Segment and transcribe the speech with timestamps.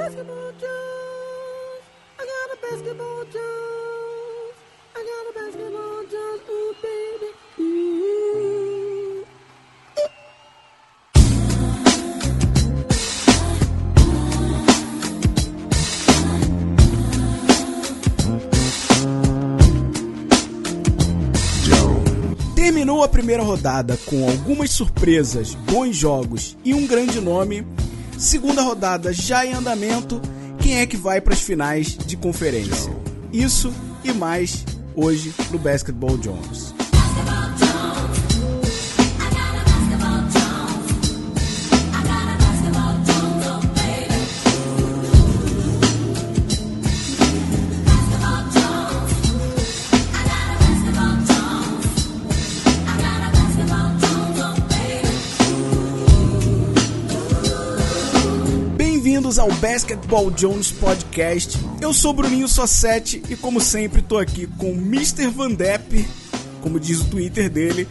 [0.00, 1.84] basketball juice.
[2.18, 4.58] I got a basketball juice.
[4.96, 6.42] I got a basketball juice.
[6.48, 7.28] Ooh, baby.
[22.54, 27.66] Terminou a primeira rodada com algumas surpresas, bons jogos e um grande nome.
[28.20, 30.20] Segunda rodada já em andamento.
[30.60, 32.92] Quem é que vai para as finais de conferência?
[33.32, 33.72] Isso
[34.04, 34.62] e mais
[34.94, 36.69] hoje no Basketball Jones.
[59.30, 61.56] Bem-vindos ao Basketball Jones Podcast.
[61.80, 65.28] Eu sou Bruninho Sossetti e, como sempre, tô aqui com o Mr.
[65.28, 66.04] Van Depp,
[66.60, 67.86] como diz o Twitter dele,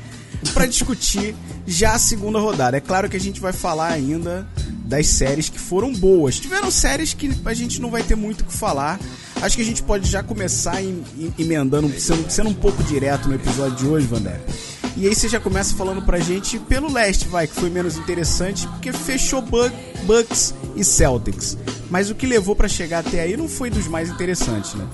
[0.54, 1.34] para discutir
[1.66, 2.76] já a segunda rodada.
[2.76, 4.46] É claro que a gente vai falar ainda
[4.84, 6.38] das séries que foram boas.
[6.38, 9.00] Tiveram séries que a gente não vai ter muito o que falar.
[9.42, 13.30] Acho que a gente pode já começar em- em- emendando, sendo, sendo um pouco direto
[13.30, 14.69] no episódio de hoje, Van Depp.
[15.00, 18.68] E aí você já começa falando pra gente pelo leste, vai, que foi menos interessante,
[18.68, 19.72] porque fechou Bu-
[20.04, 21.58] Bucks e Celtics.
[21.90, 24.86] Mas o que levou pra chegar até aí não foi dos mais interessantes, né?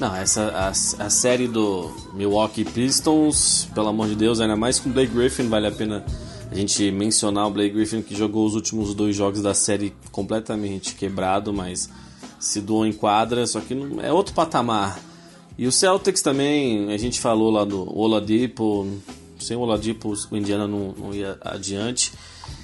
[0.00, 0.68] Não, essa a,
[1.06, 5.48] a série do Milwaukee Pistons, pelo amor de Deus, ainda mais com o Blake Griffin,
[5.48, 6.04] vale a pena
[6.50, 10.96] a gente mencionar o Blake Griffin que jogou os últimos dois jogos da série completamente
[10.96, 11.88] quebrado, mas
[12.40, 14.98] se doou em quadra, só que não, é outro patamar.
[15.56, 18.86] E o Celtics também, a gente falou lá do Oladipo,
[19.38, 22.12] sem o Oladipo o Indiana não, não ia adiante.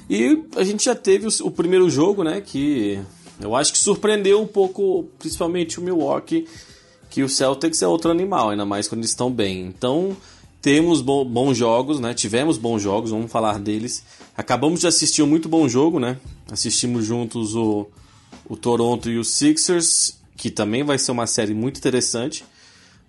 [0.08, 3.00] E a gente já teve o, o primeiro jogo, né, que
[3.40, 6.46] eu acho que surpreendeu um pouco, principalmente o Milwaukee,
[7.08, 9.66] que o Celtics é outro animal, ainda mais quando eles estão bem.
[9.66, 10.16] Então,
[10.60, 12.12] temos bo- bons jogos, né?
[12.12, 14.04] Tivemos bons jogos, vamos falar deles.
[14.36, 16.18] Acabamos de assistir um muito bom jogo, né?
[16.50, 17.86] Assistimos juntos o,
[18.48, 22.44] o Toronto e o Sixers, que também vai ser uma série muito interessante.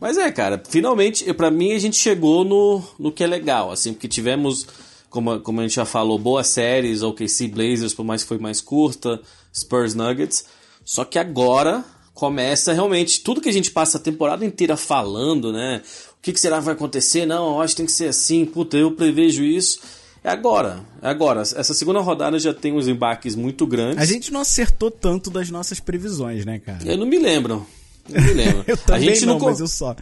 [0.01, 3.94] Mas é, cara, finalmente, pra mim a gente chegou no, no que é legal, assim,
[3.94, 4.66] porque tivemos,
[5.12, 8.59] como, como a gente já falou, boas séries, OKC Blazers, por mais que foi mais
[8.59, 9.22] curta,
[9.56, 10.45] Spurs Nuggets.
[10.84, 11.85] Só que agora
[12.16, 15.84] começa realmente tudo que a gente passa a temporada inteira falando, né?
[16.17, 17.28] O que, que será que vai acontecer?
[17.28, 19.79] Não, eu acho que tem que ser assim, puta, eu prevejo isso.
[20.23, 21.41] É agora, é agora.
[21.41, 24.00] Essa segunda rodada já tem uns embaques muito grandes.
[24.00, 26.79] A gente não acertou tanto das nossas previsões, né, cara?
[26.84, 27.67] Eu não me lembro.
[28.09, 28.63] Não me lembro.
[28.67, 29.95] Eu também a gente não, co- mas eu só.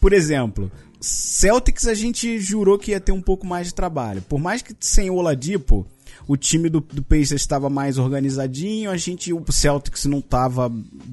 [0.00, 0.70] Por exemplo,
[1.00, 4.22] Celtics a gente jurou que ia ter um pouco mais de trabalho.
[4.22, 5.86] Por mais que sem o Oladipo,
[6.28, 10.70] o time do, do Pacers estava mais organizadinho, a gente, o Celtics não estava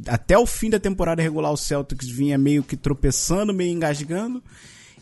[0.07, 4.43] até o fim da temporada regular o Celtics vinha meio que tropeçando, meio engasgando.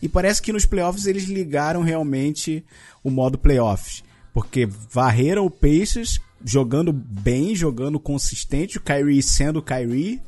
[0.01, 2.63] E parece que nos playoffs eles ligaram realmente
[3.03, 9.63] o modo playoffs, porque varreram o Pacers jogando bem, jogando consistente, o Kyrie sendo o
[9.63, 10.21] Kyrie,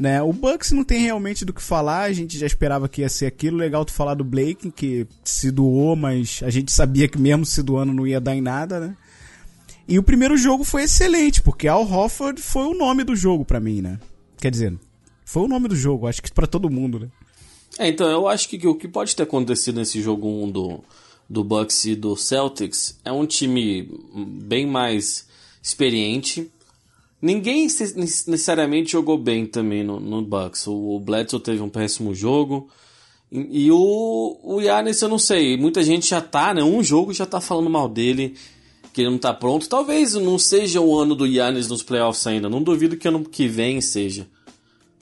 [0.00, 0.22] né?
[0.22, 3.26] O Bucks não tem realmente do que falar, a gente já esperava que ia ser
[3.26, 3.58] aquilo.
[3.58, 7.62] Legal tu falar do Blake, que se doou, mas a gente sabia que mesmo se
[7.62, 8.96] doando não ia dar em nada, né?
[9.86, 13.60] E o primeiro jogo foi excelente, porque Al Hofford foi o nome do jogo pra
[13.60, 14.00] mim, né?
[14.40, 14.74] Quer dizer,
[15.22, 17.08] foi o nome do jogo, acho que pra todo mundo, né?
[17.78, 20.80] É, então, eu acho que o que pode ter acontecido nesse jogo 1 do,
[21.28, 25.28] do Bucks e do Celtics é um time bem mais
[25.62, 26.50] experiente.
[27.20, 30.66] Ninguém necessariamente jogou bem também no, no Bucks.
[30.66, 32.70] O, o Bledsoe teve um péssimo jogo.
[33.30, 36.62] E, e o, o Giannis, eu não sei, muita gente já tá, né?
[36.62, 38.36] Um jogo já tá falando mal dele,
[38.92, 39.68] que ele não tá pronto.
[39.68, 42.48] Talvez não seja o ano do Giannis nos playoffs ainda.
[42.48, 44.26] Não duvido que ano que vem seja.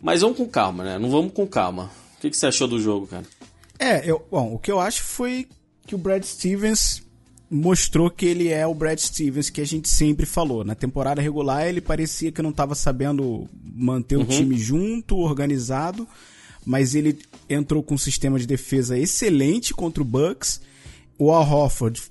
[0.03, 0.99] Mas vamos com calma, né?
[0.99, 1.91] Não vamos com calma.
[2.17, 3.25] O que, que você achou do jogo, cara?
[3.79, 5.47] É, eu, bom, o que eu acho foi
[5.87, 7.03] que o Brad Stevens
[7.51, 10.65] mostrou que ele é o Brad Stevens que a gente sempre falou.
[10.65, 16.07] Na temporada regular ele parecia que não estava sabendo manter o time junto, organizado,
[16.65, 17.19] mas ele
[17.49, 20.61] entrou com um sistema de defesa excelente contra o Bucks.
[21.19, 22.03] O Al Horford,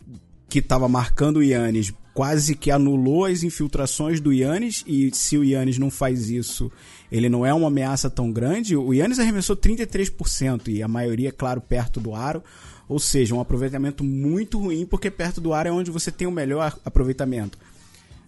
[0.50, 5.44] que estava marcando o Yannis, quase que anulou as infiltrações do Yannis, e se o
[5.44, 6.72] Yannis não faz isso,
[7.12, 8.75] ele não é uma ameaça tão grande.
[8.75, 12.44] O Yannis arremessou 33%, e a maioria, claro, perto do aro.
[12.88, 16.31] Ou seja, um aproveitamento muito ruim, porque perto do aro é onde você tem o
[16.31, 17.57] melhor aproveitamento.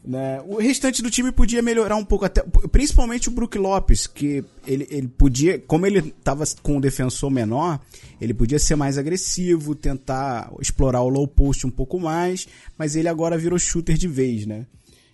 [0.03, 0.41] Né?
[0.47, 2.41] O restante do time podia melhorar um pouco, até,
[2.71, 7.79] principalmente o Brook Lopes, que ele, ele podia, como ele estava com um defensor menor,
[8.19, 12.47] ele podia ser mais agressivo, tentar explorar o low post um pouco mais,
[12.77, 14.65] mas ele agora virou shooter de vez, né?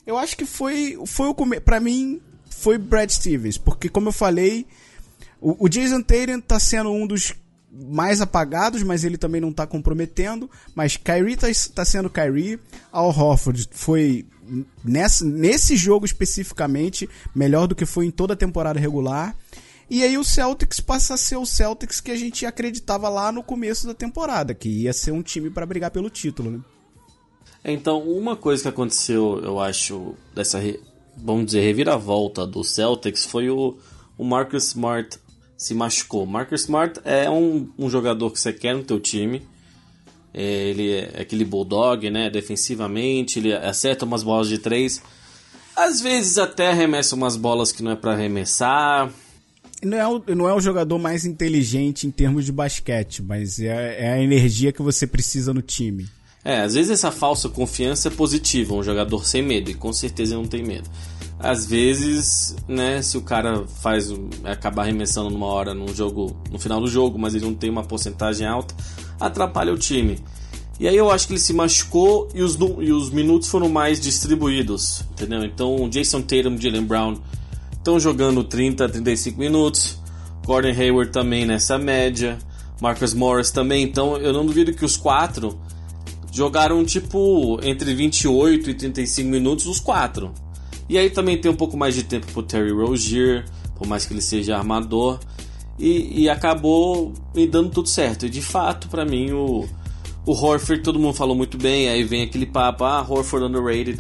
[0.06, 1.59] Eu acho que foi, foi o come...
[1.59, 4.68] para mim foi Brad Stevens, porque como eu falei,
[5.41, 7.33] o, o Jason Tatum tá sendo um dos
[7.75, 10.50] mais apagados, mas ele também não tá comprometendo.
[10.74, 12.60] Mas Kyrie tá, tá sendo Kyrie.
[12.92, 14.25] Al Horford foi
[14.83, 19.36] nessa, nesse jogo especificamente melhor do que foi em toda a temporada regular.
[19.89, 23.44] E aí o Celtics passa a ser o Celtics que a gente acreditava lá no
[23.44, 26.60] começo da temporada, que ia ser um time para brigar pelo título, né?
[27.63, 30.60] Então, uma coisa que aconteceu, eu acho, dessa,
[31.18, 33.77] vamos dizer, reviravolta do Celtics foi o,
[34.18, 35.19] o Marcus Smart
[35.57, 36.25] se machucou.
[36.25, 39.42] Marcus Smart é um, um jogador que você quer no teu time.
[40.34, 42.30] É, ele é aquele bulldog, né?
[42.30, 45.02] Defensivamente, ele acerta umas bolas de três.
[45.75, 49.12] Às vezes até arremessa umas bolas que não é para arremessar.
[49.84, 54.06] Não é, o, não é o jogador mais inteligente em termos de basquete, mas é,
[54.06, 56.08] é a energia que você precisa no time.
[56.44, 60.36] É, às vezes essa falsa confiança é positiva, um jogador sem medo, e com certeza
[60.36, 60.90] não tem medo
[61.40, 64.10] às vezes, né, se o cara faz
[64.44, 67.84] acaba arremessando numa hora no jogo, no final do jogo, mas ele não tem uma
[67.84, 68.74] porcentagem alta,
[69.20, 70.20] atrapalha o time.
[70.80, 74.00] E aí eu acho que ele se machucou e os, e os minutos foram mais
[74.00, 75.44] distribuídos, entendeu?
[75.46, 77.16] Então o Jason Tatum e Jalen Brown
[77.72, 80.00] estão jogando 30, 35 minutos.
[80.46, 82.38] Gordon Hayward também nessa média.
[82.82, 83.84] Marcus Morris também.
[83.84, 85.58] Então eu não duvido que os quatro
[86.32, 90.34] jogaram tipo entre 28 e 35 minutos os quatro.
[90.88, 93.46] E aí também tem um pouco mais de tempo pro Terry Rozier,
[93.76, 95.20] por mais que ele seja armador.
[95.78, 98.26] E, e acabou me dando tudo certo.
[98.26, 99.68] E de fato, para mim, o,
[100.26, 101.90] o Horford, todo mundo falou muito bem.
[101.90, 104.00] Aí vem aquele papo, ah, Horford underrated.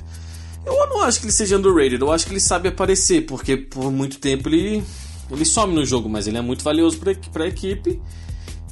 [0.65, 3.91] Eu não acho que ele seja underrated, eu acho que ele sabe aparecer, porque por
[3.91, 4.83] muito tempo ele,
[5.29, 8.01] ele some no jogo, mas ele é muito valioso para a equipe.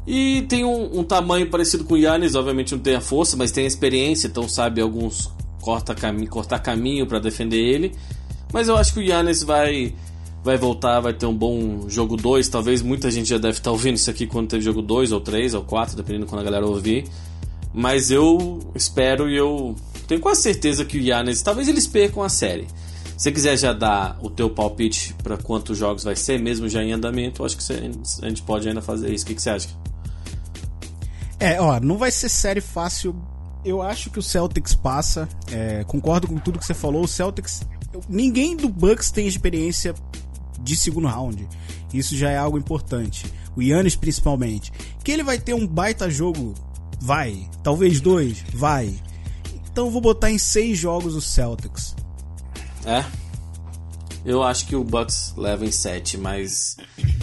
[0.05, 3.51] E tem um, um, tamanho parecido com o Yannis, obviamente não tem a força, mas
[3.51, 5.29] tem a experiência, então sabe alguns
[5.63, 7.95] corta cami cortar caminho para defender ele.
[8.51, 9.95] Mas eu acho que o Yannis vai
[10.43, 12.49] vai voltar, vai ter um bom jogo 2.
[12.49, 15.53] Talvez muita gente já deve estar ouvindo isso aqui quando teve jogo 2 ou 3
[15.53, 17.05] ou 4, dependendo quando a galera ouvir.
[17.73, 19.73] Mas eu espero e eu
[20.05, 22.67] tenho quase certeza que o Yannis, talvez eles percam a série.
[23.17, 26.83] Se você quiser já dar o teu palpite para quantos jogos vai ser, mesmo já
[26.83, 29.23] em andamento, acho que a gente pode ainda fazer isso.
[29.23, 29.69] O que, que você acha?
[31.39, 33.15] É, ó, não vai ser série fácil
[33.65, 35.27] eu acho que o Celtics passa.
[35.51, 37.03] É, concordo com tudo que você falou.
[37.03, 37.61] O Celtics.
[38.09, 39.93] Ninguém do Bucks tem experiência
[40.59, 41.47] de segundo round.
[41.93, 43.25] Isso já é algo importante.
[43.55, 44.71] O Yannis principalmente.
[45.03, 46.53] Que ele vai ter um baita jogo.
[46.99, 47.49] Vai.
[47.61, 48.43] Talvez dois.
[48.53, 48.93] Vai.
[49.71, 51.95] Então vou botar em seis jogos o Celtics.
[52.85, 53.03] É.
[54.25, 56.77] Eu acho que o Bucks leva em 7, mas.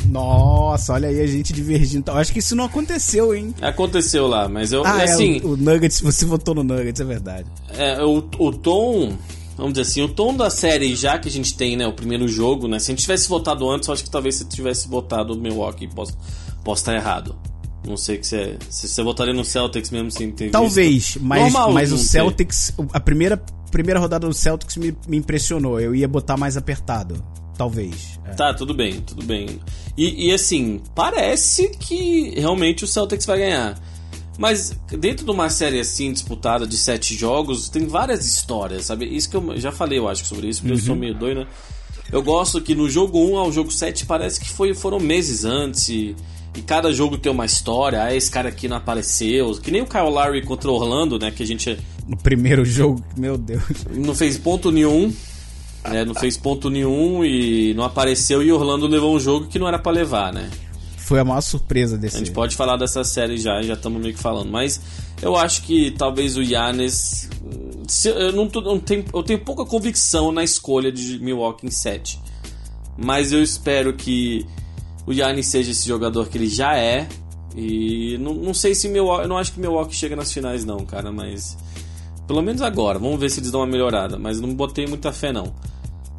[0.07, 2.11] Nossa, olha aí a gente divergindo.
[2.11, 3.55] Eu acho que isso não aconteceu, hein?
[3.63, 4.85] Aconteceu lá, mas eu.
[4.85, 7.47] Ah, é, assim, é, o, o, Nuggets, você votou no Nuggets, é verdade.
[7.71, 9.17] É, o, o tom.
[9.57, 12.27] Vamos dizer assim, o tom da série, já que a gente tem, né, o primeiro
[12.27, 12.79] jogo, né?
[12.79, 15.87] Se a gente tivesse votado antes, eu acho que talvez você tivesse votado o Milwaukee.
[15.87, 16.17] Posso,
[16.65, 17.37] posso estar errado.
[17.87, 18.59] Não sei que você.
[18.69, 21.23] Se você votaria no Celtics mesmo sem ter Talvez, visto.
[21.23, 22.73] mas, Normal, mas o Celtics.
[22.93, 25.81] A primeira primeira rodada do Celtics me, me impressionou.
[25.81, 27.23] Eu ia botar mais apertado.
[27.57, 28.19] Talvez.
[28.25, 28.31] É.
[28.31, 29.61] Tá, tudo bem, tudo bem.
[29.97, 33.79] E, e, assim, parece que realmente o Celtics vai ganhar.
[34.39, 39.05] Mas dentro de uma série assim disputada de sete jogos, tem várias histórias, sabe?
[39.05, 40.79] Isso que eu já falei, eu acho, sobre isso, porque uhum.
[40.79, 41.01] eu sou uhum.
[41.01, 41.47] meio doido, né?
[42.11, 45.91] Eu gosto que no jogo 1 ao jogo 7 parece que foi, foram meses antes
[45.91, 46.17] e,
[46.55, 48.03] e cada jogo tem uma história.
[48.03, 49.53] Ah, esse cara aqui não apareceu.
[49.61, 51.31] Que nem o Kyle Lowry contra o Orlando, né?
[51.31, 51.79] Que a gente
[52.11, 53.63] no primeiro jogo, meu Deus.
[53.93, 55.15] Não fez ponto nenhum.
[55.89, 59.67] Né, não fez ponto nenhum e não apareceu e Orlando levou um jogo que não
[59.67, 60.51] era para levar, né?
[60.99, 62.17] Foi a maior surpresa desse.
[62.17, 64.79] A gente pode falar dessa série já, já estamos meio que falando, mas
[65.23, 67.31] eu acho que talvez o Yannis
[68.05, 72.21] eu não, tô, não tenho, eu tenho pouca convicção na escolha de Milwaukee em 7.
[72.99, 74.47] Mas eu espero que
[75.11, 77.09] o Yannis seja esse jogador que ele já é.
[77.57, 79.25] E não, não sei se Milwaukee.
[79.25, 81.59] Eu não acho que Milwaukee chega nas finais, não, cara, mas
[82.29, 82.97] pelo menos agora.
[82.97, 84.17] Vamos ver se eles dão uma melhorada.
[84.17, 85.53] Mas não botei muita fé, não.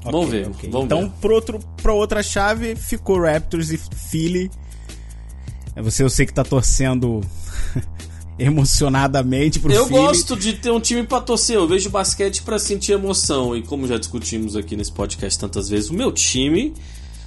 [0.01, 0.49] Okay, vamos ver.
[0.49, 0.69] Okay.
[0.69, 1.11] Vamos então, ver.
[1.21, 4.51] Pro outro, pra outra chave, ficou Raptors e Philly.
[5.73, 7.21] É você, eu sei que tá torcendo
[8.37, 9.99] emocionadamente pro Eu Philly.
[10.01, 11.55] gosto de ter um time pra torcer.
[11.55, 13.55] Eu vejo basquete para sentir emoção.
[13.55, 16.73] E como já discutimos aqui nesse podcast tantas vezes, o meu time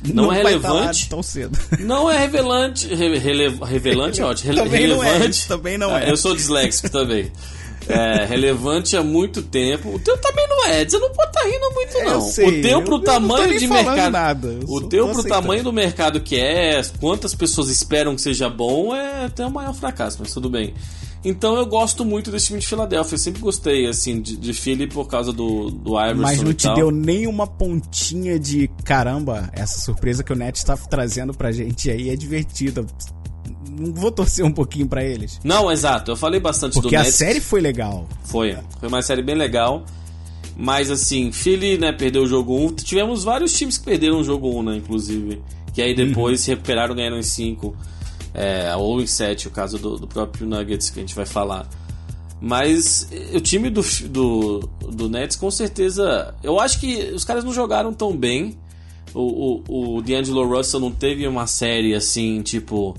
[0.03, 1.09] não, não é tá relevante.
[1.09, 1.59] tão cedo.
[1.81, 2.93] Não é revelante.
[2.95, 4.55] Re, rele, revelante é ótimo.
[4.55, 5.09] Também relevante.
[5.49, 6.11] Não é, também não ah, é.
[6.11, 7.31] Eu sou disléxico também.
[7.89, 9.95] é, relevante há muito tempo.
[9.95, 12.21] O teu também não é, você não pode estar tá rindo muito, não.
[12.21, 14.13] Sei, o teu pro eu, tamanho eu de mercado.
[14.13, 18.95] Nada, o teu pro tamanho do mercado que é, quantas pessoas esperam que seja bom,
[18.95, 20.75] é até o maior fracasso, mas tudo bem.
[21.25, 23.14] Então eu gosto muito desse time de Filadélfia.
[23.14, 26.23] Eu sempre gostei, assim, de, de Philly por causa do, do Iverson.
[26.23, 30.61] Mas não e te deu nem uma pontinha de caramba, essa surpresa que o Nets
[30.61, 32.85] está trazendo pra gente aí é divertida.
[33.95, 35.40] Vou torcer um pouquinho pra eles.
[35.43, 36.11] Não, exato.
[36.11, 37.14] Eu falei bastante Porque do a Nets.
[37.14, 38.07] série foi legal.
[38.25, 38.57] Foi.
[38.78, 39.85] Foi uma série bem legal.
[40.57, 42.75] Mas assim, Philly, né, perdeu o jogo 1.
[42.76, 45.43] Tivemos vários times que perderam o jogo 1, né, inclusive.
[45.73, 47.75] Que aí depois se recuperaram, ganharam em 5.
[48.35, 51.69] É, ou em 7, o caso do, do próprio Nuggets, que a gente vai falar.
[52.41, 56.35] Mas eh, o time do, do, do Nets, com certeza.
[56.43, 58.59] Eu acho que os caras não jogaram tão bem.
[59.14, 62.97] O, o, o D'Angelo Russell não teve uma série assim, tipo.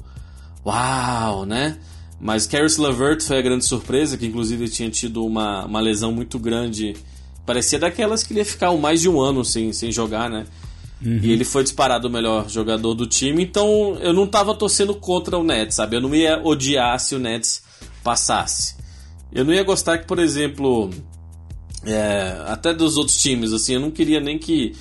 [0.66, 1.78] Uau, né?
[2.20, 6.40] Mas Caris LeVert foi a grande surpresa, que inclusive tinha tido uma, uma lesão muito
[6.40, 6.96] grande.
[7.46, 10.48] Parecia daquelas que ele ia ficar mais de um ano sem, sem jogar, né?
[11.02, 15.38] E ele foi disparado o melhor jogador do time, então eu não tava torcendo contra
[15.38, 15.98] o Nets, sabe?
[15.98, 17.64] Eu não ia odiar se o Nets
[18.04, 18.76] passasse.
[19.32, 20.90] Eu não ia gostar que, por exemplo,
[21.86, 24.74] é, até dos outros times, assim, eu não queria nem que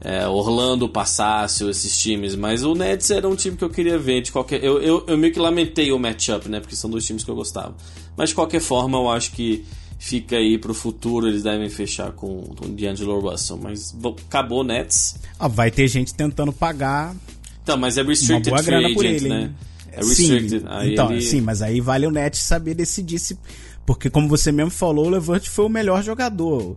[0.00, 3.98] é, Orlando passasse ou esses times, mas o Nets era um time que eu queria
[3.98, 4.62] ver de qualquer.
[4.62, 6.60] Eu, eu, eu meio que lamentei o matchup, né?
[6.60, 7.74] Porque são dois times que eu gostava.
[8.16, 9.64] Mas de qualquer forma, eu acho que
[9.98, 13.58] fica aí pro futuro, eles devem fechar com, com o D'Angelo Russell.
[13.58, 15.16] Mas bom, acabou o Nets.
[15.38, 17.14] Ah, vai ter gente tentando pagar
[17.62, 19.40] Então, mas é uma restricted boa free grana por agent, ele, né?
[19.42, 19.54] hein?
[19.92, 20.60] É restricted.
[20.60, 23.38] Sim, Aí então, ele- sim, mas aí vale o Nets saber decidir se.
[23.84, 26.76] Porque, como você mesmo falou, o Levant foi o melhor jogador.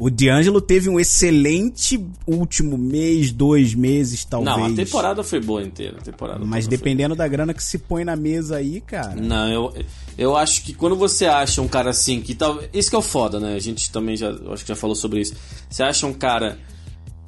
[0.00, 4.56] O D'Angelo teve um excelente último mês, dois meses, talvez.
[4.56, 5.98] Não, a temporada foi boa inteira.
[5.98, 9.14] A temporada Mas dependendo da grana que se põe na mesa aí, cara.
[9.14, 9.74] Não, eu,
[10.16, 12.60] eu acho que quando você acha um cara assim, que tal.
[12.72, 13.54] Isso que é o foda, né?
[13.54, 14.30] A gente também já.
[14.30, 15.34] Acho que já falou sobre isso.
[15.68, 16.58] Você acha um cara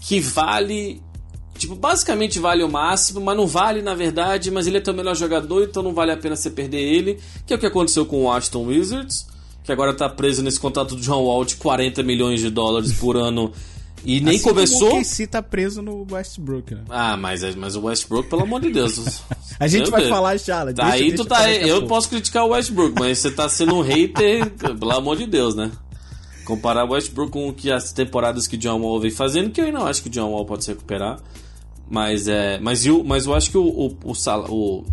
[0.00, 1.02] que vale.
[1.58, 5.14] Tipo, basicamente vale o máximo, mas não vale na verdade, mas ele é teu melhor
[5.14, 7.20] jogador, então não vale a pena você perder ele.
[7.46, 9.26] Que é o que aconteceu com o Washington Wizards,
[9.64, 13.16] que agora tá preso nesse contrato do John Wall de 40 milhões de dólares por
[13.16, 13.52] ano.
[14.04, 14.94] E nem Assim como começou.
[14.96, 16.82] O KC tá preso no Westbrook, né?
[16.90, 19.20] Ah, mas, mas o Westbrook, pelo amor de Deus.
[19.60, 20.10] A gente vai Deus.
[20.12, 20.72] falar já.
[20.72, 21.86] Tá aí, tu tá Eu pouco.
[21.88, 25.70] posso criticar o Westbrook, mas você tá sendo um hater, pelo amor de Deus, né?
[26.44, 29.60] Comparar o Westbrook com o que as temporadas que o John Wall vem fazendo, que
[29.60, 31.20] eu ainda não acho que o John Wall pode se recuperar.
[31.88, 32.58] Mas é.
[32.58, 34.84] Mas eu, mas eu acho que o, o, o, sal- o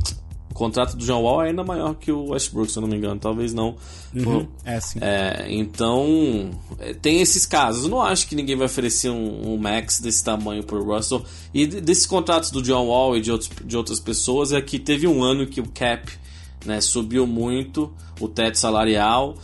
[0.59, 3.19] contrato do John Wall é ainda maior que o Westbrook, se eu não me engano.
[3.19, 3.75] Talvez não.
[4.23, 4.99] Por- É, sim.
[5.01, 7.85] é, então, é, tem esses casos.
[7.85, 11.23] Eu não acho que ninguém vai oferecer um, um max desse tamanho pro Russell.
[11.53, 14.77] E de- desses contratos do John Wall e de, outros, de outras pessoas é que
[14.77, 16.11] teve um ano que o cap
[16.65, 19.35] né, subiu muito, o teto salarial.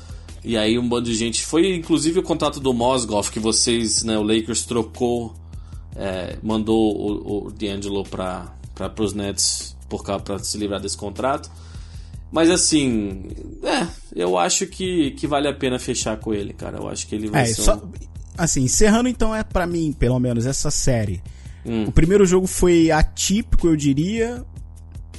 [0.44, 1.44] E aí um bando de gente.
[1.46, 5.34] Foi inclusive o contrato do Mozgov que vocês, né, o Lakers trocou,
[5.96, 8.52] é, mandou o, o D'Angelo para
[9.00, 11.50] os Nets por causa para se livrar desse contrato.
[12.32, 13.24] Mas assim,
[13.64, 16.78] é, eu acho que, que vale a pena fechar com ele, cara.
[16.78, 17.92] Eu acho que ele vai É, ser só, um...
[18.38, 21.22] assim, encerrando então é pra mim, pelo menos, essa série.
[21.66, 21.86] Hum.
[21.86, 24.44] O primeiro jogo foi atípico, eu diria,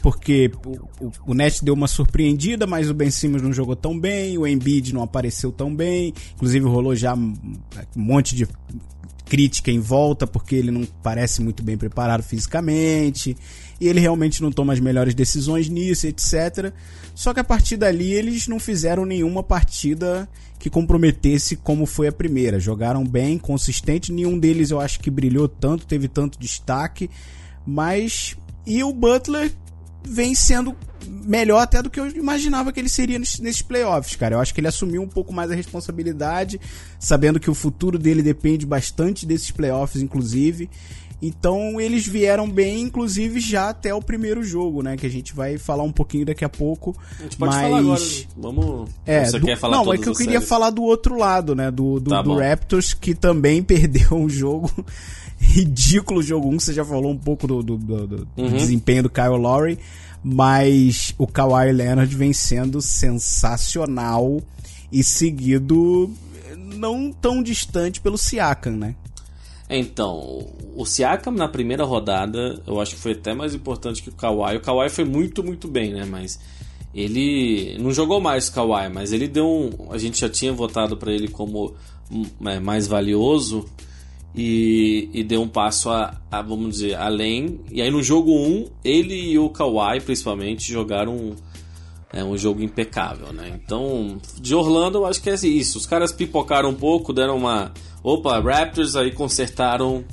[0.02, 4.38] porque o, o, o deu uma surpreendida, mas o Ben Simmons não jogou tão bem,
[4.38, 7.35] o Embiid não apareceu tão bem, inclusive rolou já um
[7.96, 8.46] um monte de
[9.25, 13.37] crítica em volta, porque ele não parece muito bem preparado fisicamente,
[13.80, 16.73] e ele realmente não toma as melhores decisões nisso, etc.
[17.14, 20.28] Só que a partir dali eles não fizeram nenhuma partida
[20.59, 22.59] que comprometesse como foi a primeira.
[22.59, 27.11] Jogaram bem, consistente, nenhum deles eu acho que brilhou tanto, teve tanto destaque,
[27.66, 29.52] mas e o Butler
[30.02, 30.75] vem sendo
[31.06, 34.37] melhor até do que eu imaginava que ele seria nesses playoffs, cara.
[34.37, 36.61] Eu acho que ele assumiu um pouco mais a responsabilidade,
[36.99, 40.68] sabendo que o futuro dele depende bastante desses playoffs, inclusive.
[41.20, 44.96] Então eles vieram bem, inclusive já até o primeiro jogo, né?
[44.99, 46.94] Que a gente vai falar um pouquinho daqui a pouco.
[47.18, 47.62] A gente pode mas...
[47.62, 48.00] falar agora.
[48.37, 48.90] Vamos.
[49.06, 50.49] É, Você do- quer falar não, é que eu queria séries?
[50.49, 51.70] falar do outro lado, né?
[51.70, 52.37] Do, do, Tá do.
[52.38, 54.70] Raptors, que também perdeu um jogo
[55.40, 56.61] ridículo, jogo 1.
[56.61, 58.56] Você já falou um pouco do, do- do- do Uhum.
[58.56, 59.78] desempenho do Kyle Lowry,
[60.23, 64.42] mas o Kawhi Leonard vem sendo sensacional
[64.92, 66.11] e seguido
[66.56, 68.94] não tão distante pelo Siakam, né?
[69.68, 70.46] Então,
[70.76, 74.56] o Siakam na primeira rodada, eu acho que foi até mais importante que o Kawhi.
[74.56, 76.04] O Kawhi foi muito, muito bem, né?
[76.04, 76.38] Mas
[76.94, 79.92] ele não jogou mais o Kawhi, mas ele deu um.
[79.92, 81.75] A gente já tinha votado para ele como
[82.11, 83.66] hum, é, mais valioso
[84.35, 87.61] e, e deu um passo a, a, vamos dizer, além.
[87.70, 91.35] E aí no jogo 1, ele e o Kawhi, principalmente, jogaram
[92.12, 93.52] é, um jogo impecável, né?
[93.62, 95.78] Então, de Orlando, eu acho que é isso.
[95.78, 97.73] Os caras pipocaram um pouco, deram uma.
[98.06, 100.04] Opa, Raptors aí consertaram,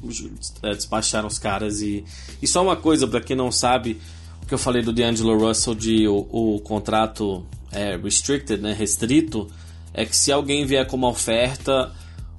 [0.63, 2.03] é, despacharam os caras e.
[2.41, 3.99] E só uma coisa, pra quem não sabe,
[4.41, 9.47] o que eu falei do D'Angelo Russell de o, o contrato é, restricted, né, restrito,
[9.93, 11.91] é que se alguém vier com uma oferta,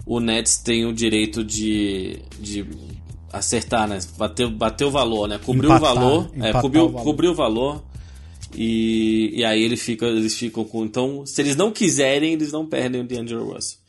[0.04, 2.66] o Nets tem o direito de, de
[3.32, 4.00] acertar, né?
[4.18, 5.38] Bater, bater o valor, né?
[5.38, 6.32] Cobrir o valor.
[6.34, 7.04] É, cobrir, o valor.
[7.04, 7.84] cobrir o valor.
[8.56, 10.84] E, e aí ele fica, eles ficam com.
[10.84, 13.83] Então, se eles não quiserem, eles não perdem o DeAngelo Russell.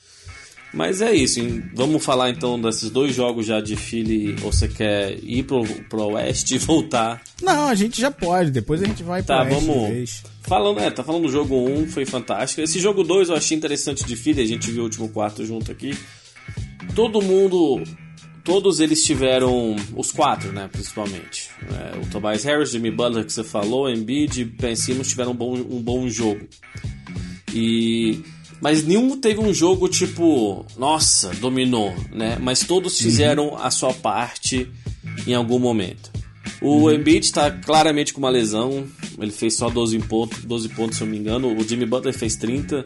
[0.75, 1.39] Mas é isso.
[1.39, 1.63] Hein?
[1.73, 4.35] Vamos falar então desses dois jogos já de Philly.
[4.43, 7.21] Ou você quer ir pro, pro Oeste e voltar?
[7.41, 8.51] Não, a gente já pode.
[8.51, 9.67] Depois a gente vai tá, pro Oeste.
[9.67, 10.23] Vamos.
[10.41, 12.61] Falando, é, tá falando do jogo 1, foi fantástico.
[12.61, 14.41] Esse jogo 2 eu achei interessante de Philly.
[14.41, 15.97] A gente viu o último quarto junto aqui.
[16.93, 17.81] Todo mundo
[18.43, 21.49] todos eles tiveram os quatro, né, principalmente.
[21.63, 25.35] É, o Tobias Harris, Jimmy Butler que você falou, Embiid e Ben Simmons tiveram um
[25.35, 26.47] bom, um bom jogo.
[27.51, 28.23] E
[28.61, 32.37] mas nenhum teve um jogo tipo, nossa, dominou, né?
[32.41, 33.57] Mas todos fizeram uhum.
[33.57, 34.69] a sua parte
[35.27, 36.11] em algum momento.
[36.61, 36.91] O uhum.
[36.91, 38.85] Embiid está claramente com uma lesão,
[39.19, 41.55] ele fez só 12 pontos, 12 pontos, se eu não me engano.
[41.55, 42.85] O Jimmy Butler fez 30.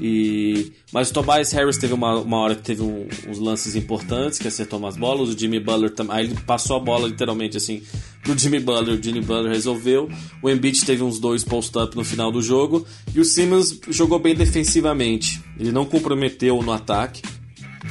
[0.00, 4.38] E, mas o Tobias Harris teve uma, uma hora que teve um, uns lances importantes,
[4.38, 5.28] que acertou umas bolas.
[5.28, 6.16] O Jimmy Butler também.
[6.16, 7.82] Aí ele passou a bola literalmente assim
[8.24, 8.98] pro Jimmy Butler.
[8.98, 10.10] O Jimmy Butler resolveu.
[10.42, 12.84] O Embiid teve uns dois post-up no final do jogo.
[13.14, 15.40] E o Simmons jogou bem defensivamente.
[15.60, 17.22] Ele não comprometeu no ataque.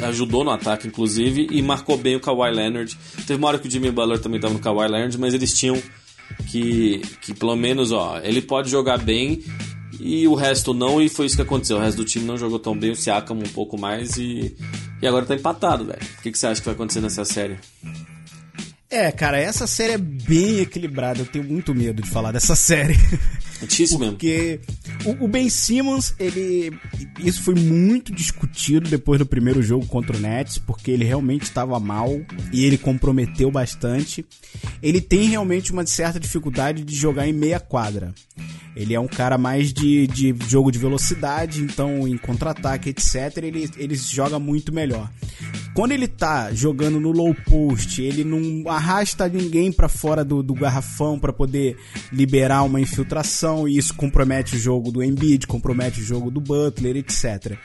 [0.02, 2.98] Ajudou no ataque, inclusive, e marcou bem o Kawhi Leonard.
[3.28, 5.80] Teve uma hora que o Jimmy Butler também estava no Kawhi Leonard, mas eles tinham
[6.50, 9.44] que, que pelo menos, ó, ele pode jogar bem
[10.00, 11.78] e o resto não, e foi isso que aconteceu.
[11.78, 14.56] O resto do time não jogou tão bem, o Siakam um pouco mais e,
[15.00, 16.02] e agora tá empatado, velho.
[16.20, 17.58] O que, que você acha que vai acontecer nessa série?
[18.94, 21.20] É, cara, essa série é bem equilibrada.
[21.20, 22.96] Eu tenho muito medo de falar dessa série.
[24.12, 24.60] Porque
[25.06, 26.72] o, o, Ben Simmons, ele.
[27.20, 31.80] Isso foi muito discutido depois do primeiro jogo contra o Nets, porque ele realmente estava
[31.80, 32.10] mal
[32.52, 34.26] e ele comprometeu bastante.
[34.82, 38.14] Ele tem realmente uma certa dificuldade de jogar em meia quadra.
[38.76, 43.70] Ele é um cara mais de, de jogo de velocidade, então em contra-ataque, etc., ele,
[43.78, 45.12] ele joga muito melhor.
[45.76, 50.54] Quando ele tá jogando no low post, ele não arrasta ninguém para fora do, do
[50.54, 51.78] garrafão para poder
[52.12, 56.98] liberar uma infiltração, e isso compromete o jogo do Embiid, compromete o jogo do Butler,
[56.98, 57.58] etc.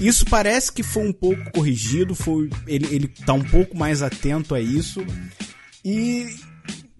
[0.00, 4.54] Isso parece que foi um pouco corrigido, foi, ele, ele tá um pouco mais atento
[4.54, 5.04] a isso.
[5.84, 6.26] E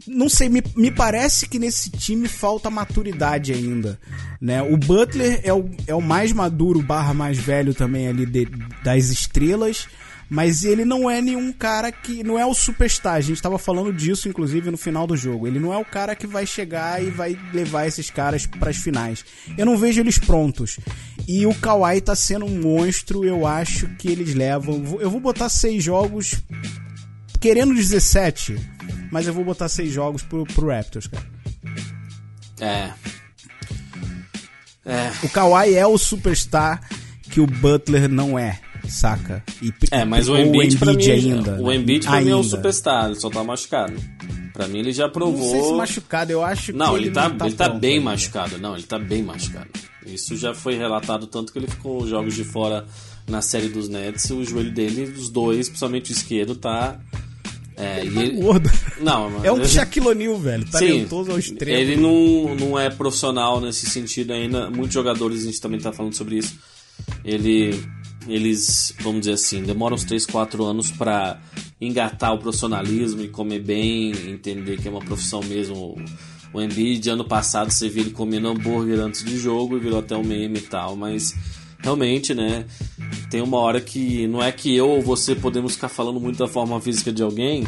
[0.06, 3.98] não sei, me, me parece que nesse time falta maturidade ainda,
[4.40, 4.62] né?
[4.62, 8.48] O Butler é o, é o mais maduro barra mais velho também ali de,
[8.82, 9.86] das estrelas,
[10.28, 12.22] mas ele não é nenhum cara que.
[12.22, 13.14] Não é o superstar.
[13.14, 15.46] A gente estava falando disso, inclusive, no final do jogo.
[15.46, 18.76] Ele não é o cara que vai chegar e vai levar esses caras para as
[18.76, 19.24] finais.
[19.56, 20.78] Eu não vejo eles prontos.
[21.28, 23.24] E o Kawhi tá sendo um monstro.
[23.24, 24.98] Eu acho que eles levam.
[25.00, 26.42] Eu vou botar seis jogos.
[27.40, 28.56] Querendo 17
[29.12, 31.26] mas eu vou botar seis jogos pro, pro Raptors, cara.
[32.58, 32.90] É.
[34.86, 35.12] É.
[35.22, 36.80] O Kawhi é o superstar
[37.30, 38.58] que o Butler não é,
[38.92, 39.42] saca?
[39.62, 41.60] E, é, mas o Embiid, o Embiid pra mim, ainda.
[41.60, 42.24] O Embiid pra ainda.
[42.24, 43.94] mim é o superstar, ele só tá machucado.
[44.52, 45.40] Pra mim ele já provou.
[45.40, 46.96] Não sei se machucado, eu acho não, que.
[46.96, 48.04] Ele, ele tá, não tá ele tá bem ainda.
[48.04, 48.58] machucado.
[48.58, 49.68] Não, ele tá bem machucado.
[50.06, 52.84] Isso já foi relatado tanto que ele ficou jogos de fora
[53.28, 54.28] na série dos Nets.
[54.30, 57.00] O joelho dele, os dois, principalmente o esquerdo, tá
[57.76, 58.40] é, ele tá ele...
[58.40, 58.70] gordo.
[59.00, 59.32] Não.
[59.42, 60.64] É um Shaquille O'Neal, velho.
[60.70, 61.78] Talentoso Sim, ao extremo.
[61.78, 64.70] Ele não, não é profissional nesse sentido ainda.
[64.70, 66.56] Muitos jogadores, a gente também tá falando sobre isso.
[67.24, 67.82] Ele,
[68.28, 71.40] eles, vamos dizer assim, demoram uns 3, 4 anos para
[71.80, 75.96] engatar o profissionalismo e comer bem, entender que é uma profissão mesmo.
[76.52, 80.16] O Embiid, ano passado, você viu ele comendo hambúrguer antes de jogo e virou até
[80.16, 81.34] um meme e tal, mas
[81.80, 82.66] realmente, né?
[83.30, 86.46] Tem uma hora que não é que eu ou você podemos ficar falando muito da
[86.46, 87.66] forma física de alguém,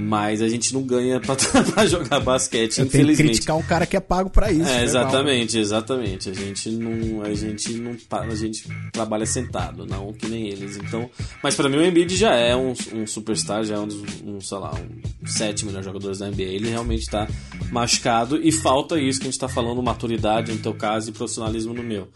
[0.00, 1.34] mas a gente não ganha pra,
[1.74, 3.16] pra jogar basquete, Eu infelizmente.
[3.16, 4.68] Tem que criticar um cara que é pago para isso.
[4.68, 6.30] É, né, exatamente, exatamente.
[6.30, 10.76] A gente não, a gente não, a gente trabalha sentado, não que nem eles.
[10.76, 11.10] Então,
[11.42, 14.40] mas para mim o Embiid já é um, um superstar, já é um dos, um,
[14.40, 16.42] sei lá, um sete melhores jogadores da NBA.
[16.42, 17.26] Ele realmente tá
[17.70, 21.74] machucado e falta isso que a gente tá falando, maturidade no teu caso e profissionalismo
[21.74, 22.08] no meu.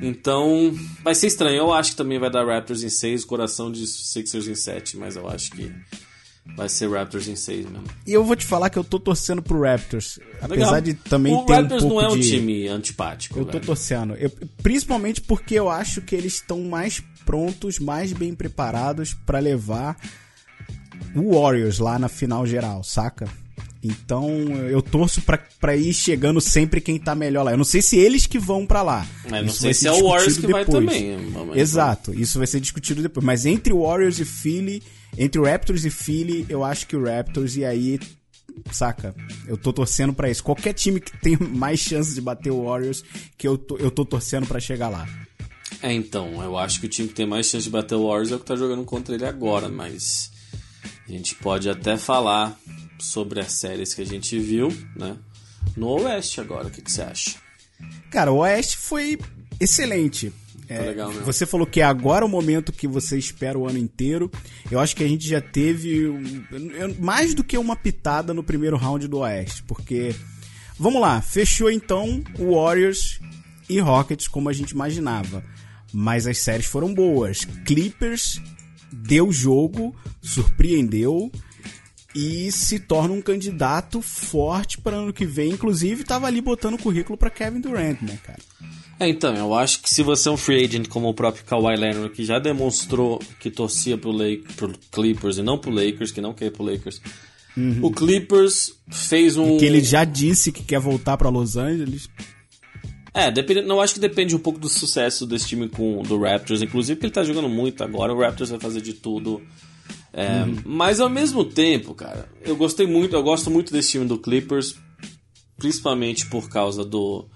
[0.00, 1.56] Então, vai ser estranho.
[1.56, 5.16] Eu acho que também vai dar Raptors em 6, coração de Sixers em 7, mas
[5.16, 5.72] eu acho que
[6.54, 7.84] Vai ser Raptors em 6 mesmo.
[8.06, 10.18] E eu vou te falar que eu tô torcendo pro Raptors.
[10.42, 10.50] Legal.
[10.50, 12.30] Apesar de também o ter Raptors um pouco não é um de...
[12.30, 13.38] time antipático.
[13.38, 13.60] Eu velho.
[13.60, 14.14] tô torcendo.
[14.14, 14.30] Eu,
[14.62, 19.96] principalmente porque eu acho que eles estão mais prontos, mais bem preparados para levar
[21.14, 23.28] o Warriors lá na final geral, saca?
[23.82, 24.28] Então
[24.68, 27.52] eu torço pra, ir chegando sempre quem tá melhor lá.
[27.52, 29.06] Eu não sei se eles que vão para lá.
[29.30, 30.66] Mas não sei se é o Warriors que depois.
[30.66, 31.18] vai também.
[31.54, 33.24] Exato, isso vai ser discutido depois.
[33.24, 34.82] Mas entre Warriors e Philly,
[35.16, 37.98] entre o Raptors e Philly, eu acho que o Raptors e aí
[38.70, 39.14] saca?
[39.46, 40.42] Eu tô torcendo pra isso.
[40.42, 43.04] Qualquer time que tem mais chance de bater o Warriors,
[43.36, 45.06] que eu tô, eu tô torcendo pra chegar lá.
[45.82, 48.32] É, então, eu acho que o time que tem mais chance de bater o Warriors
[48.32, 50.30] é o que tá jogando contra ele agora, mas
[51.06, 52.58] a gente pode até falar
[52.98, 55.16] sobre as séries que a gente viu, né?
[55.76, 57.34] No Oeste agora, o que, que você acha?
[58.10, 59.18] Cara, o Oeste foi
[59.60, 60.32] excelente.
[60.68, 64.30] É, legal você falou que é agora o momento que você espera o ano inteiro.
[64.70, 66.06] Eu acho que a gente já teve
[66.98, 70.14] mais do que uma pitada no primeiro round do Oeste, porque
[70.78, 73.20] vamos lá, fechou então o Warriors
[73.68, 75.44] e Rockets como a gente imaginava,
[75.92, 77.44] mas as séries foram boas.
[77.64, 78.40] Clippers
[78.92, 81.30] deu jogo, surpreendeu
[82.14, 85.52] e se torna um candidato forte para ano que vem.
[85.52, 88.38] Inclusive, tava ali botando currículo para Kevin Durant, né, cara?
[88.98, 91.76] É, então, eu acho que se você é um free agent como o próprio Kawhi
[91.76, 96.20] Leonard, que já demonstrou que torcia pro, Lake, pro Clippers e não pro Lakers, que
[96.20, 97.00] não quer ir pro Lakers,
[97.82, 99.58] o Clippers fez um...
[99.58, 102.08] Que ele já disse que quer voltar para Los Angeles.
[103.12, 106.60] É, depende, não acho que depende um pouco do sucesso desse time com do Raptors,
[106.60, 109.42] inclusive porque ele tá jogando muito agora, o Raptors vai fazer de tudo.
[110.12, 114.18] É, Mas ao mesmo tempo, cara, eu gostei muito, eu gosto muito desse time do
[114.18, 114.74] Clippers,
[115.56, 117.26] principalmente por causa do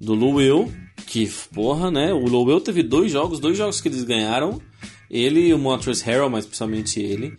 [0.00, 0.72] do Lou Will,
[1.06, 2.12] que porra, né?
[2.12, 4.60] O Lou Will teve dois jogos, dois jogos que eles ganharam,
[5.10, 7.36] ele e o Montrezl Harrell, mas principalmente ele.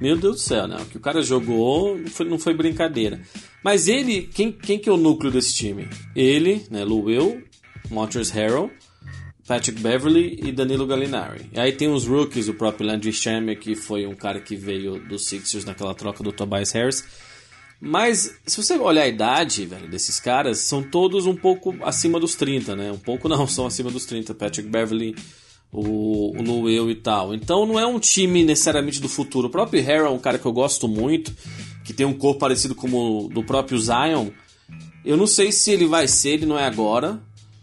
[0.00, 0.76] Meu Deus do céu, né?
[0.80, 3.20] O que o cara jogou não foi, não foi brincadeira.
[3.64, 5.88] Mas ele, quem, quem que é o núcleo desse time?
[6.14, 6.84] Ele, né?
[6.84, 7.42] Lou Will,
[7.90, 8.70] Montrezl Harrell,
[9.46, 11.48] Patrick Beverly e Danilo Gallinari.
[11.52, 14.98] E aí tem os rookies, o próprio Landry Shamet, que foi um cara que veio
[14.98, 17.04] dos Sixers naquela troca do Tobias Harris.
[17.80, 22.34] Mas se você olhar a idade, velho, desses caras, são todos um pouco acima dos
[22.34, 22.90] 30, né?
[22.90, 24.34] Um pouco não, são acima dos 30.
[24.34, 25.14] Patrick Beverly,
[25.70, 27.34] o, o Lou Will e tal.
[27.34, 29.48] Então não é um time necessariamente do futuro.
[29.48, 31.34] O próprio Harrell é um cara que eu gosto muito,
[31.84, 34.28] que tem um corpo parecido como o do próprio Zion.
[35.04, 37.20] Eu não sei se ele vai ser, ele não é agora.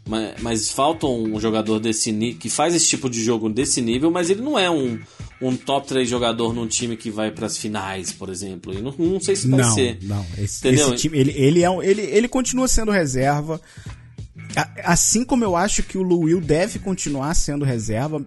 [0.07, 4.11] Mas, mas falta um jogador desse nível que faz esse tipo de jogo desse nível,
[4.11, 4.99] mas ele não é um,
[5.41, 8.73] um top 3 jogador num time que vai pras finais, por exemplo.
[8.73, 9.97] E não, não sei se vai não, ser.
[10.01, 10.25] não.
[10.37, 13.61] Esse, esse time, ele, ele, é um, ele, ele continua sendo reserva.
[14.83, 18.23] Assim como eu acho que o Lou Will deve continuar sendo reserva,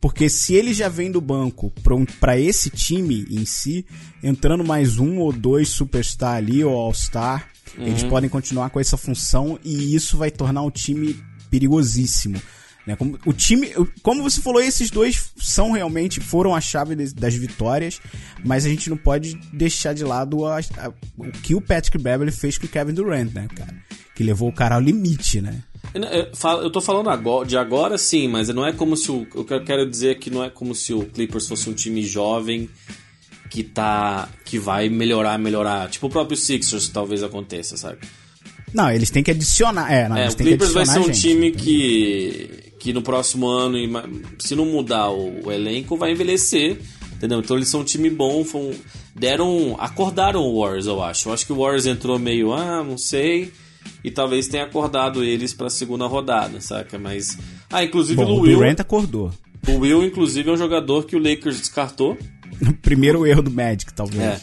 [0.00, 3.84] porque se ele já vem do banco pra pra esse time em si,
[4.22, 9.58] entrando mais um ou dois superstar ali, ou all-star, eles podem continuar com essa função
[9.64, 11.16] e isso vai tornar o time
[11.50, 12.40] perigosíssimo.
[12.86, 12.96] Né?
[12.96, 13.70] Como, o time,
[14.02, 18.00] como você falou, esses dois são realmente foram a chave des- das vitórias,
[18.44, 22.32] mas a gente não pode deixar de lado a- a- o que o Patrick Beverly
[22.32, 23.74] fez com o Kevin Durant, né, cara?
[24.14, 25.62] Que levou o cara ao limite, né?
[25.94, 29.10] Eu, eu falo- eu tô falando agora, de agora sim, mas não é como se
[29.10, 29.26] o.
[29.34, 31.74] O que eu quero dizer é que não é como se o Clippers fosse um
[31.74, 32.68] time jovem
[33.50, 34.28] que tá.
[34.44, 35.90] que vai melhorar, melhorar.
[35.90, 37.98] Tipo o próprio Sixers talvez aconteça, sabe?
[38.72, 39.92] Não, eles têm que adicionar.
[39.92, 42.92] É, não, É, eles o têm que Clippers vai ser um gente, time que, que
[42.92, 43.76] no próximo ano,
[44.38, 46.78] se não mudar o, o elenco, vai envelhecer.
[47.12, 47.40] Entendeu?
[47.40, 48.72] Então eles são um time bom, foram-
[49.14, 49.76] deram.
[49.78, 51.28] acordaram o Warriors, eu acho.
[51.28, 53.52] Eu acho que o Warriors entrou meio, ah, não sei.
[54.02, 56.98] E talvez tenha acordado eles pra segunda rodada, saca?
[56.98, 57.36] Mas.
[57.70, 58.56] Ah, inclusive Bom, o o Will.
[58.56, 59.32] Durant acordou.
[59.68, 62.16] O Will, inclusive, é um jogador que o Lakers descartou.
[62.62, 64.22] O primeiro erro do Magic, talvez.
[64.22, 64.40] É.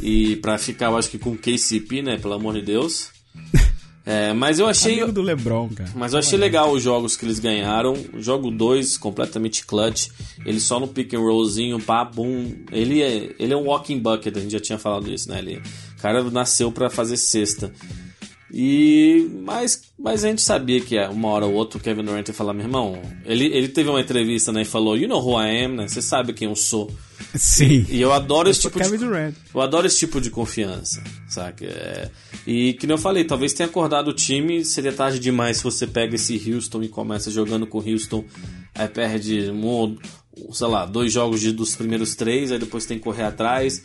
[0.00, 2.18] E pra ficar, eu acho que com o KCP, né?
[2.18, 3.08] Pelo amor de Deus.
[4.06, 4.96] É, mas eu achei.
[4.96, 5.90] Amigo do LeBron, cara.
[5.94, 7.94] Mas eu achei legal os jogos que eles ganharam.
[8.12, 10.08] O jogo 2, completamente clutch.
[10.44, 12.52] Ele só no pick and rollzinho, pá, bum.
[12.70, 15.38] Ele é, ele é um walking bucket, a gente já tinha falado isso, né?
[15.38, 17.72] Ele, o cara nasceu pra fazer cesta.
[18.56, 22.28] E mas, mas a gente sabia que é, uma hora ou outra o Kevin Durant
[22.28, 25.36] ia falar, meu irmão, ele, ele teve uma entrevista né, e falou, you know who
[25.42, 25.88] I am, né?
[25.88, 26.88] Você sabe quem eu sou.
[27.34, 27.84] Sim.
[27.88, 29.34] E eu adoro esse sou tipo de Kevin Durant.
[29.52, 31.64] eu adoro esse tipo de confiança, saca?
[31.64, 32.10] É,
[32.46, 35.84] e que nem eu falei, talvez tenha acordado o time, seria tarde demais se você
[35.84, 38.24] pega esse Houston e começa jogando com o Houston,
[38.72, 39.96] aí perde um, ou,
[40.52, 43.82] sei lá, dois jogos de- dos primeiros três, aí depois tem que correr atrás.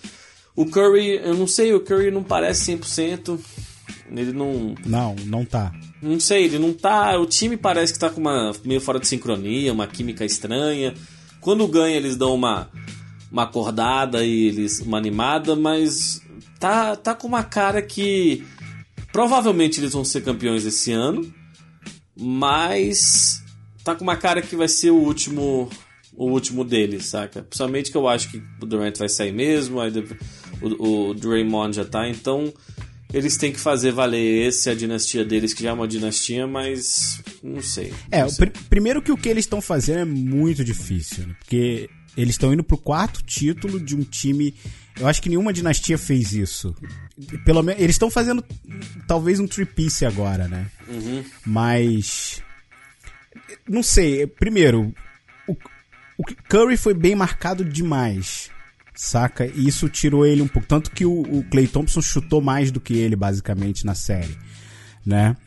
[0.56, 3.40] O Curry, eu não sei, o Curry não parece 100%,
[4.12, 4.76] ele não...
[4.86, 5.72] Não, não tá.
[6.02, 7.18] Não sei, ele não tá.
[7.20, 10.94] O time parece que tá com uma meio fora de sincronia, uma química estranha.
[11.42, 12.70] Quando ganha, eles dão uma,
[13.32, 16.22] uma acordada e eles uma animada, mas
[16.60, 18.44] tá, tá com uma cara que
[19.12, 21.34] provavelmente eles vão ser campeões esse ano,
[22.16, 23.44] mas
[23.84, 25.70] tá com uma cara que vai ser o último
[26.16, 27.44] o último deles, saca?
[27.44, 29.92] Principalmente que eu acho que o Durant vai sair mesmo, aí
[30.62, 32.54] o, o Draymond já tá, então
[33.14, 37.22] eles têm que fazer valer esse, a dinastia deles, que já é uma dinastia, mas
[37.44, 37.94] não sei.
[38.12, 38.48] É, não o sei.
[38.48, 41.36] pri- primeiro que o que eles estão fazendo é muito difícil, né?
[41.40, 44.54] Porque Eles estão indo pro quarto título de um time.
[45.00, 46.76] Eu acho que nenhuma dinastia fez isso.
[47.46, 48.44] Pelo menos eles estão fazendo
[49.08, 50.68] talvez um tripice agora, né?
[50.88, 51.24] Uhum.
[51.46, 52.42] Mas
[53.68, 54.28] não sei.
[54.28, 54.94] Primeiro,
[55.48, 55.56] o,
[56.18, 58.50] o Curry foi bem marcado demais,
[59.00, 59.46] saca?
[59.46, 60.68] E isso tirou ele um pouco.
[60.68, 64.38] Tanto que o, o Clay Thompson chutou mais do que ele basicamente na série,
[65.06, 65.38] né?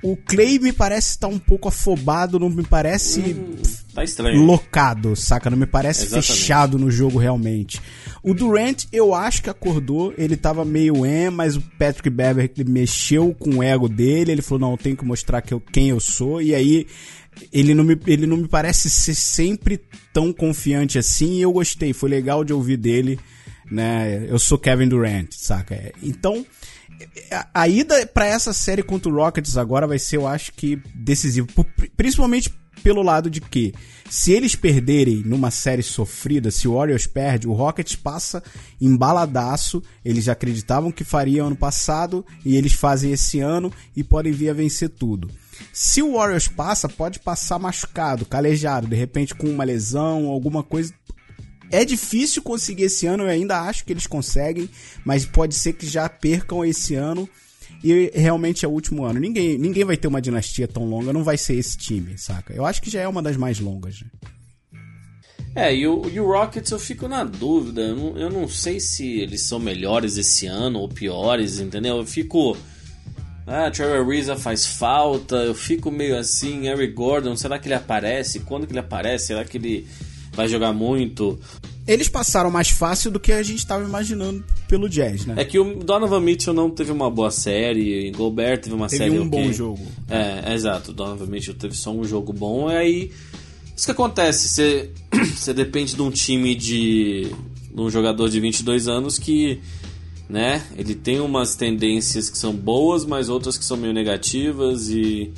[0.00, 3.56] O Clay me parece estar um pouco afobado, não me parece Hum,
[3.92, 4.40] tá estranho.
[4.44, 5.50] locado, saca?
[5.50, 6.26] Não me parece Exatamente.
[6.32, 7.80] fechado no jogo realmente.
[8.22, 13.34] O Durant, eu acho que acordou, ele tava meio em, mas o Patrick Beverly mexeu
[13.38, 15.98] com o ego dele, ele falou, não, eu tenho que mostrar que eu, quem eu
[15.98, 16.86] sou, e aí
[17.52, 19.80] ele não, me, ele não me parece ser sempre
[20.12, 23.18] tão confiante assim, e eu gostei, foi legal de ouvir dele,
[23.70, 24.26] né?
[24.28, 25.92] Eu sou Kevin Durant, saca?
[26.02, 26.44] Então,
[27.54, 31.46] a, ida pra essa série contra o Rockets agora vai ser, eu acho que, decisivo.
[31.96, 33.74] Principalmente pelo lado de que,
[34.08, 38.42] se eles perderem numa série sofrida, se o Warriors perde, o Rockets passa
[38.80, 39.82] embaladaço.
[40.04, 44.54] Eles acreditavam que faria ano passado e eles fazem esse ano e podem vir a
[44.54, 45.28] vencer tudo.
[45.72, 50.92] Se o Warriors passa, pode passar machucado, calejado, de repente com uma lesão, alguma coisa.
[51.70, 54.70] É difícil conseguir esse ano, eu ainda acho que eles conseguem,
[55.04, 57.28] mas pode ser que já percam esse ano
[57.84, 59.20] e realmente é o último ano.
[59.20, 62.54] Ninguém, ninguém vai ter uma dinastia tão longa, não vai ser esse time, saca?
[62.54, 64.00] Eu acho que já é uma das mais longas.
[64.00, 64.08] né?
[65.54, 67.80] É, e o, e o Rockets eu fico na dúvida.
[67.80, 71.96] Eu não, eu não sei se eles são melhores esse ano ou piores, entendeu?
[71.96, 72.56] Eu fico.
[73.48, 75.36] Ah, Trevor Ariza faz falta.
[75.36, 76.68] Eu fico meio assim.
[76.68, 78.40] Eric Gordon, será que ele aparece?
[78.40, 79.28] Quando que ele aparece?
[79.28, 79.86] Será que ele
[80.34, 81.38] vai jogar muito?
[81.86, 85.36] Eles passaram mais fácil do que a gente estava imaginando pelo Jazz, né?
[85.38, 88.10] É que o Donovan Mitchell não teve uma boa série.
[88.10, 89.30] O Gobert teve uma Teve série um ok.
[89.30, 89.86] bom jogo.
[90.10, 90.90] É, é exato.
[90.90, 92.70] O Donovan Mitchell teve só um jogo bom.
[92.70, 93.10] E aí.
[93.74, 94.48] Isso que acontece.
[94.48, 94.90] Você,
[95.34, 97.32] você depende de um time de.
[97.72, 99.58] de um jogador de 22 anos que.
[100.28, 100.62] Né?
[100.76, 104.90] Ele tem umas tendências que são boas, mas outras que são meio negativas.
[104.90, 105.32] E.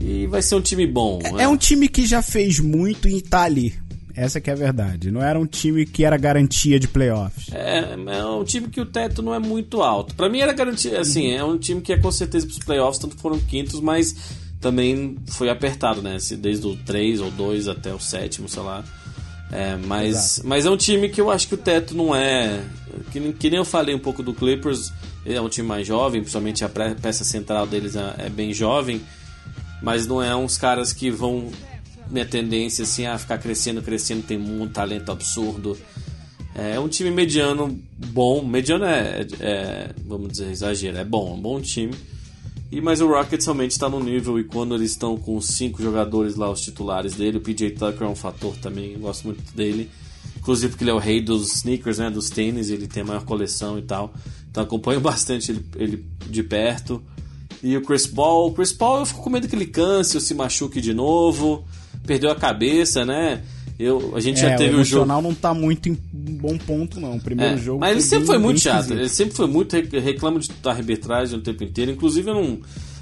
[0.00, 1.18] E vai ser um time bom.
[1.22, 1.44] né?
[1.44, 3.74] É um time que já fez muito e tá ali.
[4.14, 5.12] Essa que é a verdade.
[5.12, 7.52] Não era um time que era garantia de playoffs.
[7.52, 10.14] É, é um time que o teto não é muito alto.
[10.16, 13.16] Pra mim era garantia, assim, é um time que é com certeza pros playoffs, tanto
[13.16, 14.16] foram quintos, mas
[14.60, 16.16] também foi apertado, né?
[16.36, 18.84] Desde o 3 ou 2 até o sétimo, sei lá.
[19.50, 22.60] É, mas, mas é um time que eu acho que o teto não é.
[23.12, 24.92] Que, nem- que nem eu falei um pouco do Clippers,
[25.24, 29.00] ele é um time mais jovem, principalmente a peça central deles é, é bem jovem,
[29.82, 31.50] mas não é uns caras que vão.
[32.10, 35.76] Minha tendência assim a ficar crescendo, crescendo, tem um talento absurdo.
[36.54, 38.42] É um time mediano bom.
[38.44, 41.92] Mediano é, é- vamos dizer, exagero, é bom, é um bom time.
[42.70, 46.36] E mas o Rockets realmente está no nível e quando eles estão com cinco jogadores
[46.36, 49.90] lá, os titulares dele, o PJ Tucker é um fator também, eu gosto muito dele.
[50.36, 53.24] Inclusive porque ele é o rei dos sneakers, né, dos tênis, ele tem a maior
[53.24, 54.12] coleção e tal.
[54.50, 57.02] Então acompanho bastante ele, ele de perto.
[57.62, 60.20] E o Chris Paul, o Chris Paul eu fico com medo que ele canse ou
[60.20, 61.64] se machuque de novo.
[62.06, 63.42] Perdeu a cabeça, né?
[63.78, 66.98] Eu, a gente É, já teve o o jogo não tá muito em bom ponto,
[67.00, 67.16] não.
[67.16, 67.78] O primeiro é, jogo.
[67.80, 68.80] mas ele sempre bem- foi muito chato.
[68.80, 68.98] esquisito.
[69.00, 71.92] Ele sempre foi muito rec- reclama de arbitragem o tempo inteiro.
[71.92, 72.58] Inclusive, eu não.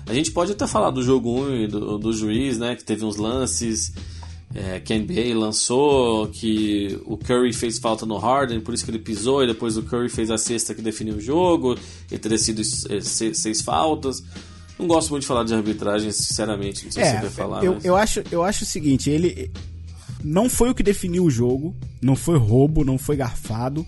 [0.07, 2.77] A gente pode até falar do jogo 1 e do, do juiz, né?
[2.77, 3.93] Que teve uns lances
[4.55, 8.91] é, que a NBA lançou, que o Curry fez falta no Harden, por isso que
[8.91, 11.77] ele pisou, e depois o Curry fez a cesta que definiu o jogo,
[12.13, 12.61] e teria sido
[12.91, 14.23] é, seis, seis faltas.
[14.79, 16.85] Não gosto muito de falar de arbitragem, sinceramente.
[16.85, 17.65] Não sei se você É, quer falar.
[17.65, 19.51] eu, mas- eu, acho, eu acho o seguinte, ele
[20.27, 23.87] não foi o que definiu o jogo, não foi roubo, não foi garfado.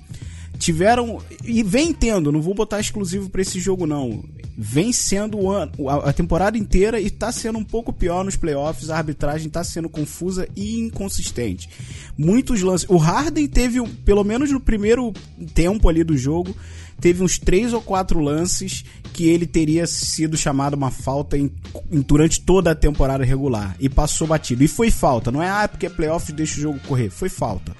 [0.56, 1.20] Tiveram.
[1.44, 4.24] E vem tendo, não vou botar exclusivo pra esse jogo, não.
[4.56, 5.68] Vem sendo a,
[6.04, 8.88] a temporada inteira e tá sendo um pouco pior nos playoffs.
[8.88, 11.68] A arbitragem tá sendo confusa e inconsistente.
[12.16, 12.88] Muitos lances.
[12.88, 15.12] O Harden teve, pelo menos no primeiro
[15.54, 16.54] tempo ali do jogo,
[17.00, 21.50] teve uns três ou quatro lances que ele teria sido chamado uma falta em-
[21.90, 24.62] em- durante toda a temporada regular e passou batido.
[24.62, 27.74] E foi falta, não é ah, porque é playoff deixa o jogo correr, foi falta.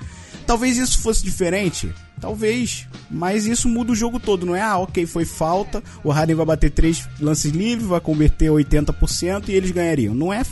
[0.46, 5.04] Talvez isso fosse diferente, talvez, mas isso muda o jogo todo, não é ah, ok,
[5.06, 10.14] foi falta, o Harden vai bater três lances livres, vai converter 80% e eles ganhariam.
[10.14, 10.42] Não é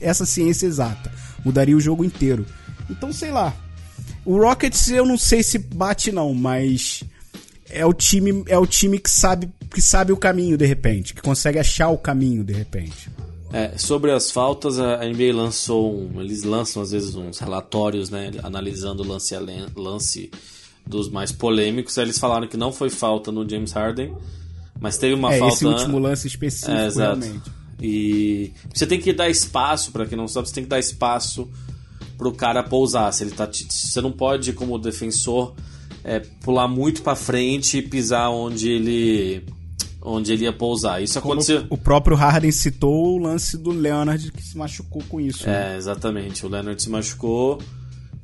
[0.00, 1.12] essa ciência exata,
[1.44, 2.44] mudaria o jogo inteiro.
[2.90, 3.54] Então, sei lá.
[4.24, 7.02] O Rockets eu não sei se bate não, mas
[7.70, 11.22] é o time é o time que sabe que sabe o caminho de repente, que
[11.22, 13.10] consegue achar o caminho de repente.
[13.52, 18.30] É, sobre as faltas, a NBA lançou um, eles lançam às vezes uns relatórios, né,
[18.44, 19.40] analisando o lance a
[19.76, 20.30] lance
[20.86, 21.98] dos mais polêmicos.
[21.98, 24.14] Aí eles falaram que não foi falta no James Harden,
[24.78, 27.20] mas teve uma é falta esse último lance específico É, exato.
[27.20, 27.50] realmente.
[27.82, 31.48] E você tem que dar espaço para quem não sabe, você tem que dar espaço
[32.16, 33.12] pro cara pousar.
[33.12, 35.54] Se ele tá, você não pode, como defensor,
[36.04, 39.44] é, pular muito para frente e pisar onde ele
[40.02, 41.02] onde ele ia pousar.
[41.02, 41.66] Isso Como aconteceu.
[41.68, 45.46] O próprio Harden citou o lance do Leonard que se machucou com isso.
[45.46, 45.74] né?
[45.74, 46.44] É, exatamente.
[46.44, 47.60] O Leonard se machucou.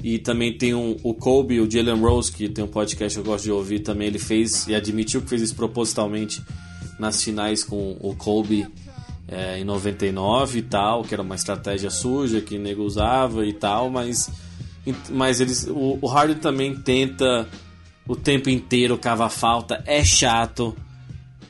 [0.02, 3.30] E também tem um, o Kobe, o Jalen Rose, que tem um podcast que eu
[3.30, 4.08] gosto de ouvir também.
[4.08, 6.42] Ele fez e admitiu que fez isso propositalmente
[6.98, 8.66] nas finais com o Kobe
[9.28, 13.52] é, em 99 e tal, que era uma estratégia suja que o nego usava e
[13.52, 14.30] tal, mas,
[15.10, 17.48] mas eles, o, o Harden também tenta
[18.06, 20.76] o tempo inteiro cavar falta, é chato,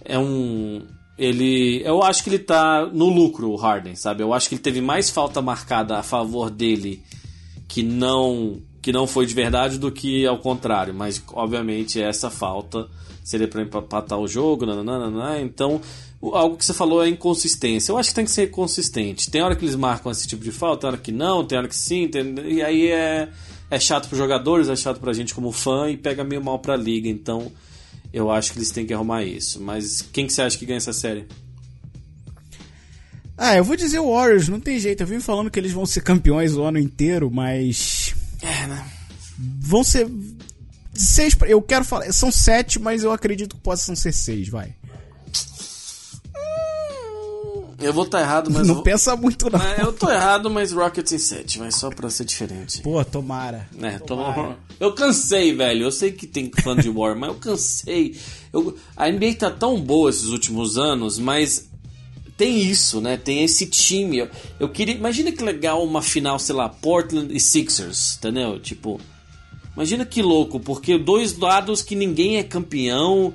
[0.05, 0.83] é um.
[1.19, 1.83] Ele.
[1.85, 4.23] Eu acho que ele tá no lucro, o Harden, sabe?
[4.23, 7.03] Eu acho que ele teve mais falta marcada a favor dele
[7.69, 12.87] que não que não foi de verdade do que ao contrário, mas obviamente essa falta
[13.25, 15.81] seria para empatar o jogo, nananana, então
[16.23, 17.91] algo que você falou é inconsistência.
[17.91, 19.29] Eu acho que tem que ser consistente.
[19.29, 21.67] Tem hora que eles marcam esse tipo de falta, tem hora que não, tem hora
[21.67, 22.33] que sim, tem...
[22.47, 23.29] e aí é
[23.71, 26.77] é chato para jogadores, é chato pra gente como fã e pega meio mal pra
[26.77, 27.51] liga, então
[28.13, 29.61] eu acho que eles têm que arrumar isso.
[29.61, 31.27] Mas quem que você acha que ganha essa série?
[33.37, 35.03] Ah, eu vou dizer o Warriors, não tem jeito.
[35.03, 38.15] Eu vim falando que eles vão ser campeões o ano inteiro, mas.
[38.41, 38.87] É, né?
[39.39, 40.09] Vão ser.
[40.95, 41.37] Seis.
[41.47, 42.11] Eu quero falar.
[42.13, 44.75] São sete, mas eu acredito que possam ser seis, vai.
[47.79, 48.67] Eu vou estar errado, mas.
[48.67, 48.83] não eu...
[48.83, 49.61] pensa muito, não.
[49.61, 52.81] É, eu tô errado, mas Rockets em 7, mas só pra ser diferente.
[52.81, 53.69] Pô, tomara.
[53.81, 54.17] É, tô...
[54.81, 55.85] Eu cansei, velho.
[55.85, 58.17] Eu sei que tem fã de War, mas eu cansei.
[58.53, 58.77] Eu...
[58.97, 61.69] A NBA tá tão boa esses últimos anos, mas
[62.37, 63.17] tem isso, né?
[63.17, 64.19] Tem esse time.
[64.19, 64.29] Eu,
[64.61, 64.95] eu queria.
[64.95, 68.59] Imagina que legal uma final, sei lá, Portland e Sixers, entendeu?
[68.61, 69.01] Tipo.
[69.75, 73.35] Imagina que louco, porque dois lados que ninguém é campeão,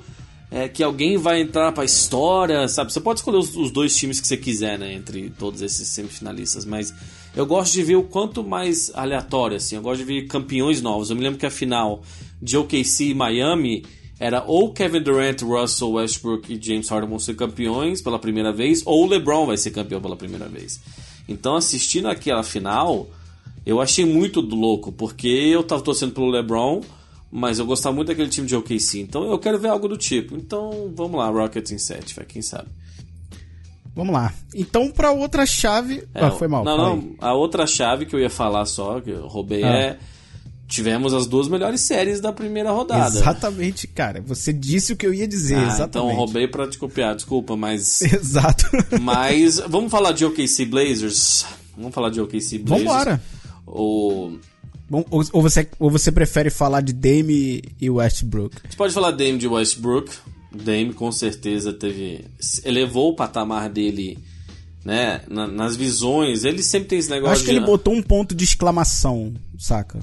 [0.51, 2.91] é, que alguém vai entrar pra história, sabe?
[2.91, 4.93] Você pode escolher os, os dois times que você quiser, né?
[4.93, 6.93] Entre todos esses semifinalistas, mas
[7.33, 9.77] eu gosto de ver o quanto mais aleatório, assim.
[9.77, 11.09] Eu gosto de ver campeões novos.
[11.09, 12.01] Eu me lembro que a final
[12.41, 13.85] de OKC e Miami
[14.19, 18.83] era ou Kevin Durant, Russell Westbrook e James Harden vão ser campeões pela primeira vez,
[18.85, 20.79] ou LeBron vai ser campeão pela primeira vez.
[21.27, 23.07] Então, assistindo aquela final,
[23.65, 26.81] eu achei muito louco, porque eu tava torcendo pelo LeBron,
[27.31, 28.99] mas eu gostava muito daquele time de OKC.
[28.99, 30.35] Então, eu quero ver algo do tipo.
[30.35, 32.67] Então, vamos lá, Rockets em 7, vai, quem sabe.
[33.95, 34.33] Vamos lá.
[34.55, 36.03] Então, pra outra chave.
[36.13, 36.63] É, ah, foi mal.
[36.63, 36.93] Não, não.
[36.93, 37.15] aí.
[37.19, 39.67] A outra chave que eu ia falar só, que eu roubei, Ah.
[39.75, 39.99] é.
[40.67, 43.05] Tivemos as duas melhores séries da primeira rodada.
[43.19, 44.21] Exatamente, cara.
[44.25, 45.89] Você disse o que eu ia dizer, Ah, exatamente.
[45.89, 47.99] então roubei pra te copiar, desculpa, mas.
[48.13, 48.67] Exato.
[49.01, 51.45] Mas vamos falar de OKC Blazers.
[51.75, 52.87] Vamos falar de OKC Blazers.
[52.87, 53.21] Vambora.
[53.67, 54.37] O...
[54.91, 58.57] Bom, ou, ou você, ou você prefere falar de Dame e Westbrook?
[58.61, 60.11] A gente pode falar Dame de Westbrook.
[60.53, 62.25] Dame com certeza teve.
[62.65, 64.19] elevou o patamar dele,
[64.83, 65.21] né?
[65.29, 66.43] na- nas visões.
[66.43, 67.55] Ele sempre tem esse Eu negócio acho que de.
[67.55, 69.99] ele botou um ponto de exclamação, saca?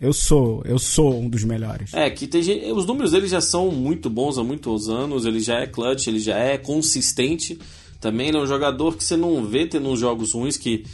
[0.00, 1.92] Eu sou, eu sou um dos melhores.
[1.94, 5.40] É, que tem gente, os números dele já são muito bons há muitos anos, ele
[5.40, 7.58] já é clutch, ele já é consistente.
[8.00, 10.84] Também ele é um jogador que você não vê tendo uns jogos ruins, que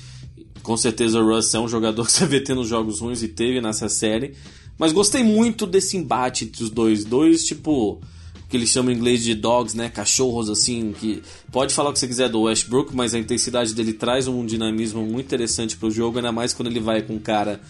[0.62, 3.60] com certeza o Russ é um jogador que você vê tendo jogos ruins e teve
[3.60, 4.34] nessa série.
[4.78, 7.04] Mas gostei muito desse embate entre os dois.
[7.04, 8.00] Dois, tipo,
[8.48, 9.88] que eles chamam em inglês de dogs, né?
[9.88, 13.92] Cachorros, assim, que pode falar o que você quiser do Westbrook, mas a intensidade dele
[13.92, 17.60] traz um dinamismo muito interessante pro jogo, ainda mais quando ele vai com um cara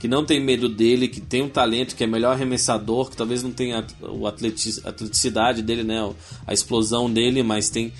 [0.00, 3.42] que não tem medo dele, que tem um talento, que é melhor arremessador, que talvez
[3.42, 4.28] não tenha a
[4.88, 6.12] atleticidade dele, né?
[6.46, 7.92] A explosão dele, mas tem.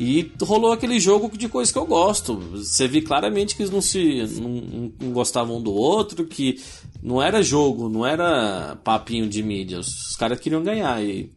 [0.00, 2.36] E rolou aquele jogo de coisa que eu gosto.
[2.36, 6.60] Você viu claramente que eles não se não- não gostavam um do outro, que
[7.02, 9.80] não era jogo, não era papinho de mídia.
[9.80, 11.02] Os, os caras queriam ganhar.
[11.04, 11.32] E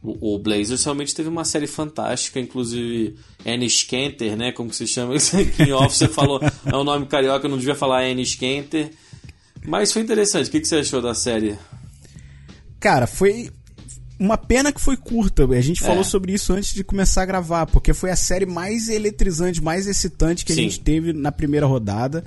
[0.00, 4.52] o, o Blazers realmente teve uma série fantástica, inclusive Ennis Kenter, né?
[4.52, 5.92] Como que se chama isso aqui em off?
[5.96, 8.92] Você falou, é um nome carioca, eu não devia falar Ennis Kenter.
[9.66, 10.46] Mas foi interessante.
[10.46, 11.58] O que, que você achou da série?
[12.78, 13.50] Cara, foi
[14.18, 15.44] uma pena que foi curta.
[15.44, 16.04] A gente falou É.
[16.04, 20.44] sobre isso antes de começar a gravar, porque foi a série mais eletrizante, mais excitante
[20.44, 20.60] que Sim.
[20.60, 22.24] a gente teve na primeira rodada.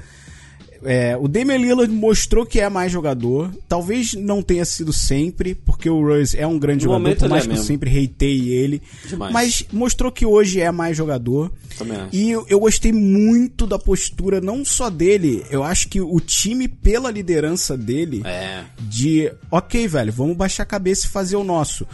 [0.84, 3.52] É, o Damian Lillard mostrou que é mais jogador.
[3.67, 7.44] Talvez não tenha sido sempre, porque o Russ é um grande No jogador, por mais
[7.46, 8.82] é que eu sempre reitei ele.
[9.08, 9.32] Demais.
[9.34, 11.52] Mas mostrou que hoje é mais jogador.
[11.78, 12.16] Também acho.
[12.16, 16.68] E eu, eu gostei muito da postura, não só dele, eu acho que o time,
[16.68, 18.64] pela liderança dele, É.
[18.80, 21.86] de ok, velho, vamos baixar a cabeça e fazer o nosso.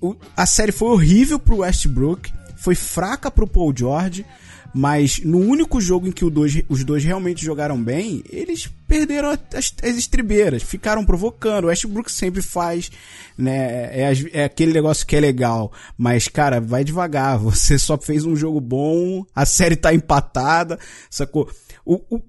[0.00, 4.26] O- a série foi horrível pro Westbrook, foi fraca pro Paul George,
[4.78, 9.72] mas no único jogo em que dois- os dois realmente jogaram bem, eles perderam as,
[9.82, 11.64] as estribeiras, ficaram provocando.
[11.64, 12.90] O Westbrook sempre faz,
[13.38, 13.88] né?
[14.02, 17.38] É, as- é aquele negócio que é legal, mas cara, vai devagar.
[17.40, 21.50] Você só fez um jogo bom, a série tá empatada, sacou?
[21.82, 22.20] O, o,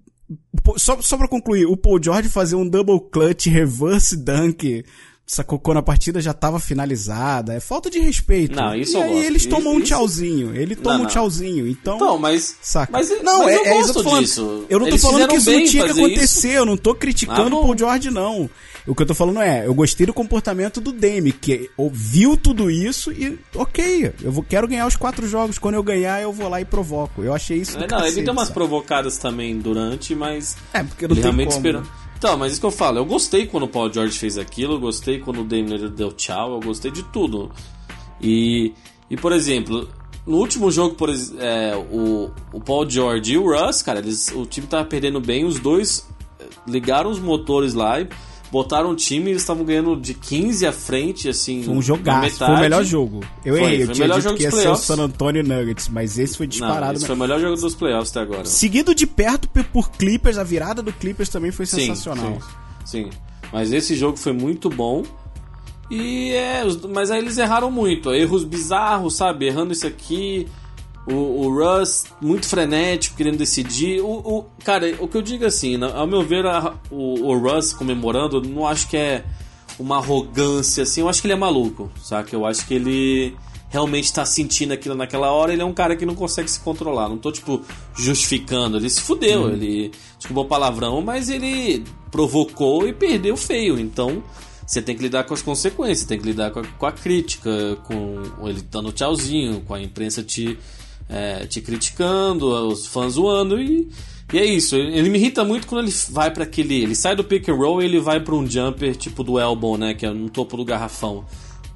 [0.78, 4.84] Só, só pra concluir, o Paul George fazer um double clutch reverse dunk
[5.28, 7.54] sacou quando a partida já tava finalizada.
[7.54, 8.56] É falta de respeito.
[8.56, 9.26] Não, isso e eu aí gosto.
[9.26, 10.56] eles tomam um Isso- tchauzinho.
[10.56, 11.68] Ele toma Não, um tchauzinho.
[11.68, 11.96] Então.
[11.98, 12.56] Então, mas.
[12.62, 12.92] Saca?
[12.94, 14.22] Mas, não, mas é, eu é gosto falando.
[14.22, 14.66] disso.
[14.70, 16.48] Eu não tô Eles falando que isso não tinha que acontecer.
[16.48, 16.58] isso.
[16.58, 17.62] Eu não tô criticando Ah, o.
[17.64, 18.50] Paul George, não.
[18.88, 22.72] O que eu tô falando é, eu gostei do comportamento do Dame, que ouviu tudo
[22.72, 25.60] isso e, ok, eu vou, quero ganhar os quatro jogos.
[25.60, 27.22] Quando eu ganhar, eu vou lá e provoco.
[27.22, 27.72] Eu achei isso.
[27.72, 28.54] É, não, ele cacete, deu umas sabe?
[28.54, 30.56] provocadas também durante, mas.
[30.74, 31.58] É, porque não ele tem realmente como.
[31.68, 31.84] esperou.
[32.18, 34.80] Então, mas isso que eu falo, eu gostei quando o Paul George fez aquilo, eu
[34.80, 37.52] gostei quando o Lillard deu tchau, eu gostei de tudo.
[38.20, 38.74] E,
[39.08, 39.88] e por exemplo,
[40.26, 44.48] no último jogo, por é, o, o Paul George e o Russ, cara, eles, o
[44.48, 46.10] time tava perdendo bem, os dois
[46.40, 48.10] eh, ligaram os motores lá e
[48.52, 51.64] botaram o time, eles estavam ganhando de 15 à frente, assim.
[51.64, 53.22] Foi um jogaço, foi o melhor jogo.
[53.46, 54.76] Eu Foi, errei, eu foi o tinha melhor dito jogo que ia ser o.
[54.76, 56.94] San Antonio Nuggets, mas esse foi Não, disparado.
[56.94, 57.08] esse né?
[57.08, 58.46] foi o melhor jogo dos playoffs até agora.
[58.46, 62.38] Seguido de perto pe- por Clippers, a virada do Clippers também foi Sim, sensacional.
[62.86, 63.10] Sim, sim.
[63.52, 65.04] Mas esse jogo foi muito bom.
[65.90, 68.14] E é, mas aí eles erraram muito.
[68.14, 69.46] Erros bizarros, sabe?
[69.48, 70.48] Errando isso aqui.
[71.08, 74.02] O, o Russ muito frenético, querendo decidir.
[74.02, 77.38] O, o- cara, o que eu digo assim, na- ao meu ver, a- o, o
[77.38, 79.24] Russ comemorando, não acho que é
[79.80, 81.02] uma arrogância assim.
[81.02, 82.36] Eu acho que ele é maluco, saca?
[82.36, 83.36] Eu acho que ele
[83.70, 85.54] realmente tá sentindo aquilo naquela hora.
[85.54, 87.08] Ele é um cara que não consegue se controlar.
[87.10, 87.62] Não tô, tipo,
[87.96, 88.78] justificando.
[88.78, 89.50] Ele se fudeu.
[89.52, 93.80] Ele, desculpa o palavrão, mas ele provocou e perdeu feio.
[93.80, 94.24] Então,
[94.66, 97.78] você tem que lidar com as consequências, tem que lidar com a, com a crítica,
[97.86, 100.58] com ele dando tchauzinho, com a imprensa te,
[101.10, 103.88] é, te criticando, os fãs zoando e,
[104.34, 104.76] e é isso.
[104.76, 107.82] Ele, me irrita muito quando ele vai para aquele, ele sai do pick and roll
[107.82, 110.66] e ele vai para um jumper tipo do elbow, né, que é no topo do
[110.66, 111.26] garrafão.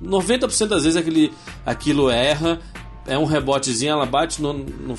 [0.03, 1.31] 90% das vezes aquele,
[1.65, 2.59] aquilo erra,
[3.05, 4.95] é um rebotezinho, ela bate no- no-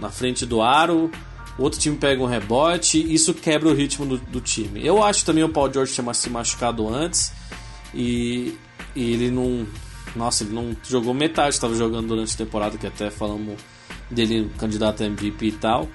[0.00, 1.10] na frente do aro,
[1.58, 4.84] outro time pega um rebote, isso quebra o ritmo do, do time.
[4.84, 7.32] Eu acho também o Paul George tinha se machucado antes
[7.94, 8.54] e,
[8.94, 9.66] e ele não.
[10.14, 13.54] Nossa, ele não jogou metade, estava jogando durante a temporada, que até falamos
[14.10, 15.88] dele candidato a MVP e tal.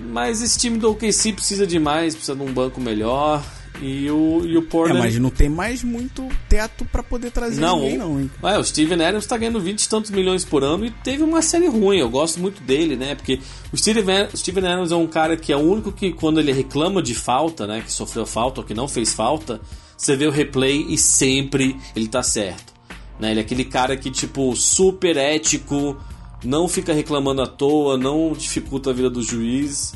[0.00, 3.42] Mas esse time do OKC precisa de mais, precisa de um banco melhor.
[3.80, 5.00] E o, e o É, Portland.
[5.00, 8.30] mas não tem mais muito teto pra poder trazer Não, ninguém, não, hein?
[8.42, 11.40] Ué, o Steven Adams tá ganhando 20 e tantos milhões por ano e teve uma
[11.42, 11.98] série ruim.
[11.98, 13.14] Eu gosto muito dele, né?
[13.14, 13.40] Porque
[13.72, 16.52] o Steven, o Steven Adams é um cara que é o único que, quando ele
[16.52, 17.80] reclama de falta, né?
[17.80, 19.60] Que sofreu falta ou que não fez falta,
[19.96, 22.72] você vê o replay e sempre ele tá certo.
[23.18, 23.30] Né?
[23.30, 25.96] Ele é aquele cara que, tipo, super ético,
[26.44, 29.94] não fica reclamando à toa, não dificulta a vida do juiz.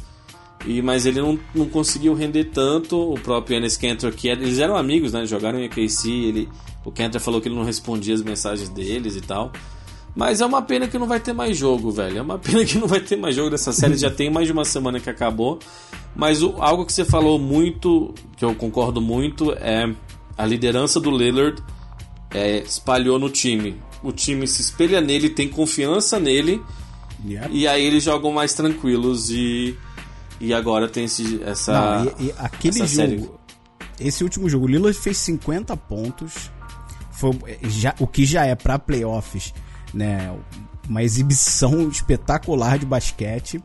[0.65, 2.97] E, mas ele não, não conseguiu render tanto.
[3.13, 5.25] O próprio Enes Kanter, que era- eles eram amigos, né?
[5.27, 6.09] Jogaram em AKC.
[6.11, 6.49] Ele,
[6.85, 9.53] o Kanter falou que ele não respondia as mensagens deles e tal.
[10.15, 12.19] Mas é uma pena que não vai ter mais jogo, velho.
[12.19, 13.97] É uma pena que não vai ter mais jogo dessa série.
[13.97, 15.59] Já tem mais de uma semana que acabou.
[16.17, 19.93] Mas o- algo que você falou muito, que eu concordo muito, é
[20.39, 21.63] a liderança do Lillard
[22.31, 23.77] é, espalhou no time.
[24.03, 26.63] O time se espelha nele, tem confiança nele.
[27.51, 29.77] E aí eles jogam mais tranquilos e.
[30.41, 31.73] E agora tem esse, essa.
[31.73, 33.41] Não, e, e aquele essa série- jogo,
[33.99, 36.51] esse último jogo, o Lillard fez 50 pontos,
[37.11, 37.31] foi
[37.63, 39.55] já, o que já é pra playoffs,
[39.95, 40.37] né?
[40.89, 43.61] Uma exibição espetacular de basquete.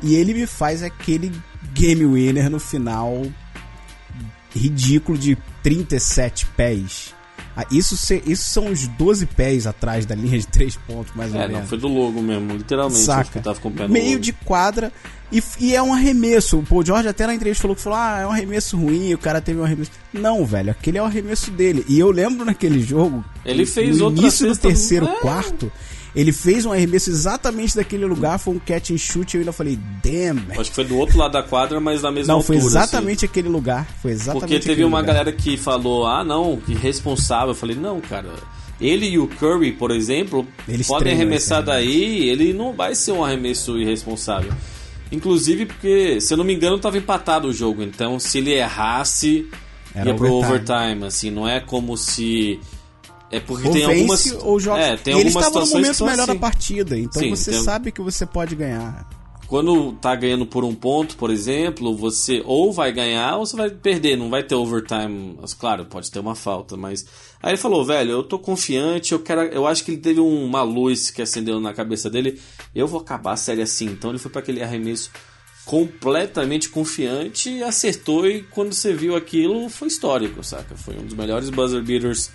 [0.00, 1.32] E ele me faz aquele
[1.74, 3.22] game winner no final
[4.54, 7.14] ridículo de 37 pés.
[7.56, 11.32] Ah, isso, se- isso são os 12 pés atrás da linha de 3 pontos, mais
[11.34, 11.62] ou É, menos.
[11.62, 13.00] não, foi do logo mesmo, literalmente.
[13.00, 13.40] Saca?
[13.40, 14.20] tava com o pé no Meio logo.
[14.20, 14.92] de quadra
[15.32, 16.58] e, e é um arremesso.
[16.58, 19.18] O Paul George até na entrevista falou que falou: ah, é um arremesso ruim, o
[19.18, 19.90] cara teve um arremesso.
[20.12, 21.82] Não, velho, aquele é o arremesso dele.
[21.88, 23.24] E eu lembro naquele jogo.
[23.44, 25.20] Ele fez no outra início do terceiro É.
[25.20, 25.72] quarto.
[26.16, 29.52] Ele fez um arremesso exatamente daquele lugar, foi um catch and shoot, e eu ainda
[29.52, 30.40] falei, damn.
[30.48, 32.46] man." Acho que foi do outro lado da quadra, mas na mesma Não, altura.
[32.46, 32.66] foi assim.
[32.78, 33.86] exatamente aquele lugar.
[34.00, 35.14] Foi exatamente Porque teve uma lugar.
[35.14, 37.48] galera que falou, ah não, que responsável.
[37.50, 38.30] Eu falei, não, cara.
[38.80, 43.24] Ele e o Curry, por exemplo, Eles podem arremessar daí, ele não vai ser um
[43.24, 44.52] arremesso irresponsável.
[45.12, 47.82] Inclusive porque, se eu não me engano, tava empatado o jogo.
[47.82, 49.46] Então, se ele errasse,
[49.94, 50.74] Era ia pro overtime.
[50.76, 51.04] overtime.
[51.06, 52.58] Assim, não é como se.
[53.30, 54.32] É porque Ou tem algumas.
[54.42, 54.80] ou joga.
[54.80, 56.32] É, tem e ele algumas estava no momento melhor assim.
[56.32, 59.08] da partida, então Sim, você tem- sabe que você pode ganhar.
[59.48, 63.70] Quando tá ganhando por um ponto, por exemplo, você ou vai ganhar ou você vai
[63.70, 65.36] perder, não vai ter overtime.
[65.40, 67.06] Mas, Claro, pode ter uma falta, mas.
[67.40, 69.42] Aí ele falou, velho, eu tô confiante, eu quero.
[69.42, 72.40] Eu acho que ele teve uma luz que acendeu na cabeça dele.
[72.74, 73.86] Eu vou acabar a série assim.
[73.86, 75.10] Então ele foi para aquele arremesso
[75.64, 78.26] completamente confiante e acertou.
[78.26, 80.74] E quando você viu aquilo, foi histórico, saca?
[80.76, 82.30] Foi um dos melhores buzzer beaters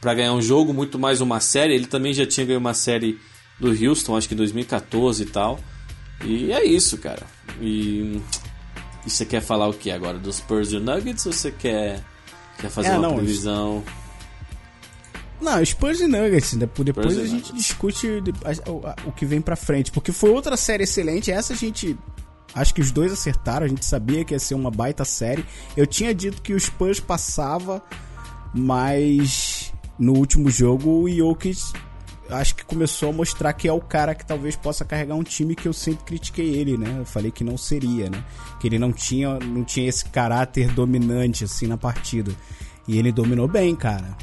[0.00, 1.74] para ganhar um jogo, muito mais uma série.
[1.74, 3.18] Ele também já tinha ganho uma série
[3.58, 5.58] do Houston, acho que em 2014 e tal.
[6.24, 7.22] E é isso, cara.
[7.60, 8.20] E
[9.06, 10.18] E você quer falar o que agora?
[10.18, 12.02] Dos Spurs e o Nuggets ou você quer,
[12.58, 13.82] quer fazer É, uma não, previsão?
[15.40, 16.68] Não, Spurs e Nuggets, né?
[16.84, 18.06] Depois Spurs a gente discute
[19.06, 19.90] o que vem pra frente.
[19.92, 21.30] Porque foi outra série excelente.
[21.30, 21.96] Essa a gente.
[22.54, 23.64] Acho que os dois acertaram.
[23.64, 25.44] A gente sabia que ia ser uma baita série.
[25.76, 27.80] Eu tinha dito que o Spurs passava,
[28.52, 29.57] mas
[29.98, 31.56] no último jogo o Jokic
[32.30, 35.54] acho que começou a mostrar que é o cara que talvez possa carregar um time
[35.54, 36.96] que eu sempre critiquei ele, né?
[36.98, 38.22] Eu falei que não seria, né?
[38.60, 42.32] Que ele não tinha, não tinha esse caráter dominante assim na partida.
[42.86, 44.16] E ele dominou bem, cara.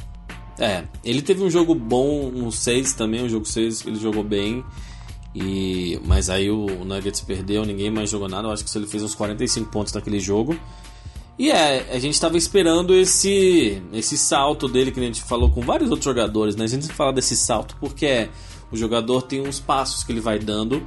[0.58, 4.64] É, ele teve um jogo bom, um 6 também, um jogo 6 ele jogou bem.
[5.34, 8.48] E mas aí o Nuggets perdeu, ninguém mais jogou nada.
[8.48, 10.58] Eu acho que ele fez uns 45 pontos naquele jogo.
[11.38, 15.60] E é, a gente tava esperando esse esse salto dele que a gente falou com
[15.60, 16.64] vários outros jogadores, né?
[16.64, 18.28] A gente fala desse salto porque é,
[18.72, 20.82] o jogador tem uns passos que ele vai dando.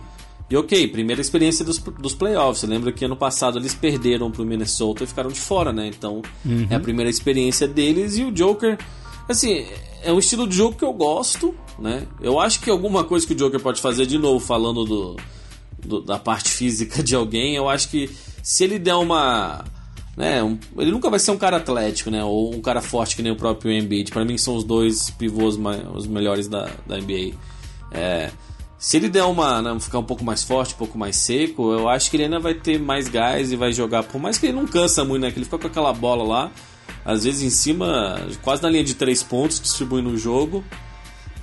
[0.49, 2.61] E ok, primeira experiência dos, dos playoffs.
[2.61, 5.85] Você lembra que ano passado eles perderam pro Minnesota e ficaram de fora, né?
[5.87, 6.23] Então
[6.71, 8.17] é a primeira experiência deles.
[8.17, 8.75] E o Joker,
[9.27, 9.67] assim,
[10.01, 12.07] é um estilo de jogo que eu gosto, né?
[12.19, 15.15] Eu acho que alguma coisa que o Joker pode fazer, de novo, falando do,
[15.85, 18.09] do- da parte física de alguém, eu acho que
[18.41, 19.63] se ele der uma.
[20.17, 22.23] Né, um- ele nunca vai ser um cara atlético, né?
[22.23, 24.11] Ou um cara forte que nem o próprio Embiid.
[24.11, 27.33] Pra mim são os dois pivôs mai- os melhores da, da NBA.
[27.91, 28.29] É,
[28.77, 29.61] se ele der uma.
[29.61, 32.39] Né, ficar um pouco mais forte, um pouco mais seco, eu acho que ele ainda
[32.39, 34.03] vai ter mais gás e vai jogar.
[34.03, 35.31] Por mais que ele não cansa muito, né?
[35.31, 36.51] Que ele fica com aquela bola lá,
[37.05, 40.63] às vezes em cima, quase na linha de três pontos, distribuindo o jogo.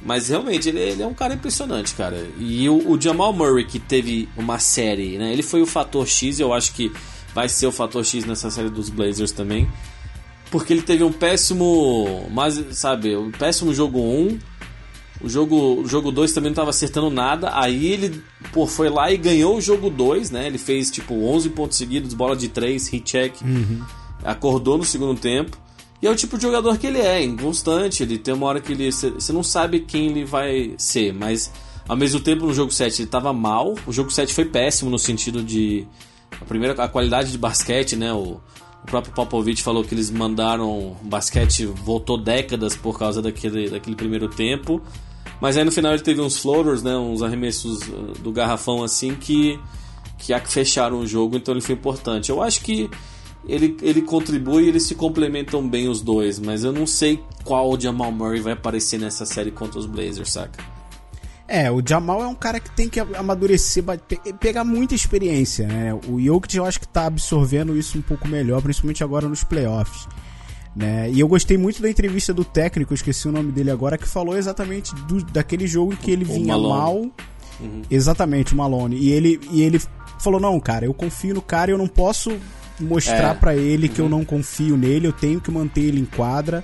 [0.04, 2.28] Mas realmente, ele, ele é um cara impressionante, cara.
[2.38, 5.32] E o, o Jamal Murray, que teve uma série, né?
[5.32, 6.92] Ele foi o fator X, eu acho que
[7.36, 9.68] vai ser o fator X nessa série dos Blazers também.
[10.50, 12.26] Porque ele teve um péssimo.
[12.30, 14.38] Mas, sabe, um péssimo jogo 1.
[15.20, 17.50] O jogo, o jogo 2 também não estava acertando nada.
[17.52, 18.22] Aí ele
[18.54, 20.46] pô, foi lá e ganhou o jogo 2, né?
[20.46, 23.34] Ele fez tipo 11 pontos seguidos, bola de 3, hit check.
[24.24, 25.58] Acordou no segundo tempo.
[26.00, 28.02] E é o tipo de jogador que ele é, inconstante.
[28.02, 28.90] Ele tem uma hora que ele.
[28.90, 31.52] Você não sabe quem ele vai ser, mas
[31.86, 33.74] ao mesmo tempo no jogo 7 ele tava mal.
[33.86, 35.86] O jogo 7 foi péssimo no sentido de.
[36.40, 38.12] A primeira a qualidade de basquete, né?
[38.12, 38.40] O,
[38.82, 40.68] o próprio Popovich falou que eles mandaram.
[40.68, 44.82] O basquete voltou décadas por causa daquele, daquele primeiro tempo.
[45.40, 46.96] Mas aí no final ele teve uns floaters, né?
[46.96, 49.58] Uns arremessos uh, do garrafão assim que.
[50.18, 52.30] Que fecharam o jogo, então ele foi importante.
[52.30, 52.88] Eu acho que
[53.46, 57.78] ele, ele contribui e eles se complementam bem os dois, mas eu não sei qual
[57.78, 60.64] Jamal Murray vai aparecer nessa série contra os Blazers, saca?
[61.48, 63.84] É, o Jamal é um cara que tem que amadurecer,
[64.40, 65.94] pegar muita experiência, né?
[66.08, 70.08] O Jokic eu acho que tá absorvendo isso um pouco melhor, principalmente agora nos playoffs.
[70.74, 71.08] Né?
[71.10, 74.36] E eu gostei muito da entrevista do técnico, esqueci o nome dele agora, que falou
[74.36, 76.68] exatamente do- daquele jogo em que ele O vinha Malone.
[76.68, 77.10] mal.
[77.90, 78.96] Exatamente, o Malone.
[78.96, 79.80] E ele, e ele
[80.18, 82.36] falou: Não, cara, eu confio no cara, eu não posso
[82.78, 83.34] mostrar É.
[83.34, 86.62] pra ele que eu não confio nele, eu tenho que manter ele em quadra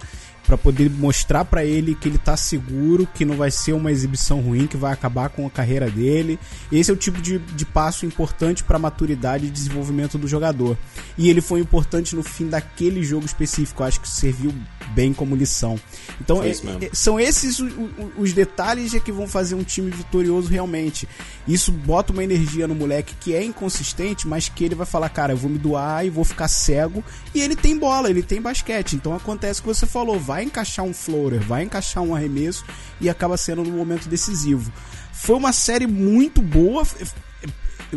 [0.52, 4.38] pra poder mostrar pra ele que ele tá seguro, que não vai ser uma exibição
[4.40, 6.38] ruim, que vai acabar com a carreira dele.
[6.70, 10.76] Esse é o tipo de, de passo importante pra maturidade e desenvolvimento do jogador.
[11.16, 14.52] E ele foi importante no fim daquele jogo específico, eu acho que serviu
[14.94, 15.80] bem como lição.
[16.20, 16.50] Então, é-
[16.82, 21.08] é- são esses o- o- os detalhes que vão fazer um time vitorioso realmente.
[21.48, 25.32] Isso bota uma energia no moleque que é inconsistente, mas que ele vai falar, cara,
[25.32, 27.02] eu vou me doar e vou ficar cego.
[27.34, 28.92] E ele tem bola, ele tem basquete.
[28.96, 32.64] Então acontece o que você falou, vai encaixar um floater, vai encaixar um arremesso
[33.00, 34.72] e acaba sendo no momento decisivo.
[35.12, 36.84] Foi uma série muito boa.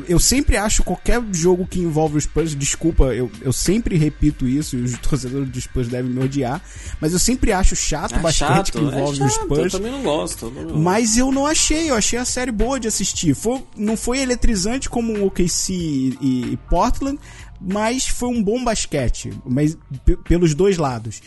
[0.10, 4.76] Eu sempre acho qualquer jogo que envolve os Spurs, desculpa, eu, eu sempre repito isso,
[4.76, 6.62] e os torcedores dos Spurs devem me odiar,
[7.00, 9.74] mas eu sempre acho chato o É basquete chato, que envolve é os chato, Spurs.
[9.74, 10.52] Eu também não gosto.
[10.52, 13.34] não- Mas eu não achei, eu achei a série boa de assistir.
[13.34, 16.18] Foi, não foi eletrizante como o OKC e,
[16.52, 17.18] e Portland,
[17.62, 21.22] mas foi um bom basquete, mas pe- pelos dois lados.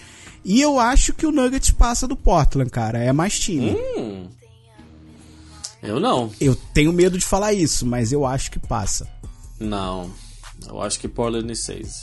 [0.49, 3.77] E eu acho que o Nuggets passa do Portland, cara, é mais time.
[3.99, 4.29] Hum.
[5.83, 6.33] Eu não.
[6.41, 9.07] Eu tenho medo de falar isso, mas eu acho que passa.
[9.61, 10.11] Não.
[10.67, 12.03] Eu acho que Portland e 6.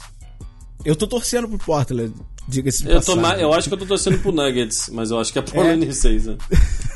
[0.85, 2.13] Eu tô torcendo pro Portland,
[2.47, 5.33] diga-se de Eu, tô eu acho que eu tô torcendo pro Nuggets, mas eu acho
[5.33, 6.37] que é Portland e 6, né?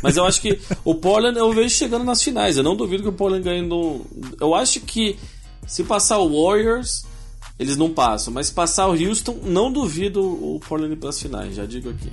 [0.04, 2.58] Mas eu acho que o Portland eu vejo chegando nas finais.
[2.58, 4.06] Eu não duvido que o Portland ganhe do.
[4.40, 5.18] Eu acho que
[5.66, 7.06] se passar o Warriors,
[7.60, 8.34] eles não passam.
[8.34, 12.12] Mas passar o Houston, não duvido o Portland ir pras finais, já digo aqui.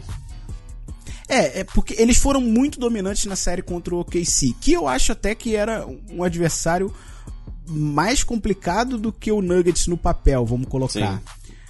[1.29, 5.13] É, é porque eles foram muito dominantes na série contra o OKC, que eu acho
[5.13, 6.93] até que era um adversário
[7.69, 11.23] mais complicado do que o Nuggets no papel, vamos colocar.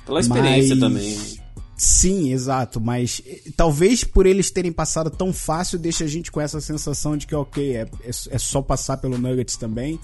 [0.05, 1.47] Pela experiência Mas- também.
[1.79, 6.41] Sim, exato, mas eh, talvez por eles terem passado tão fácil, deixa a gente com
[6.41, 10.01] essa sensação de que, ok, é, é, é só passar pelo Nuggets também.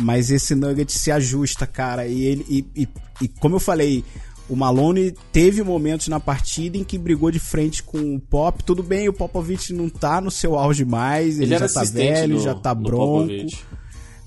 [0.00, 2.06] Mas esse Nuggets se ajusta, cara.
[2.06, 2.88] E ele e, e,
[3.22, 4.04] e como eu falei,
[4.48, 8.64] o Malone teve momentos na partida em que brigou de frente com o Pop.
[8.64, 12.34] Tudo bem, o Popovich não tá no seu auge mais, ele, ele já tá velho,
[12.34, 13.28] no, já tá bronco.
[13.28, 13.64] Popovich.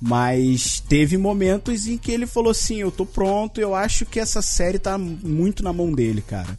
[0.02, 4.42] Mas teve momentos em que ele falou assim: Eu tô pronto, eu acho que essa
[4.42, 6.58] série tá muito na mão dele, cara.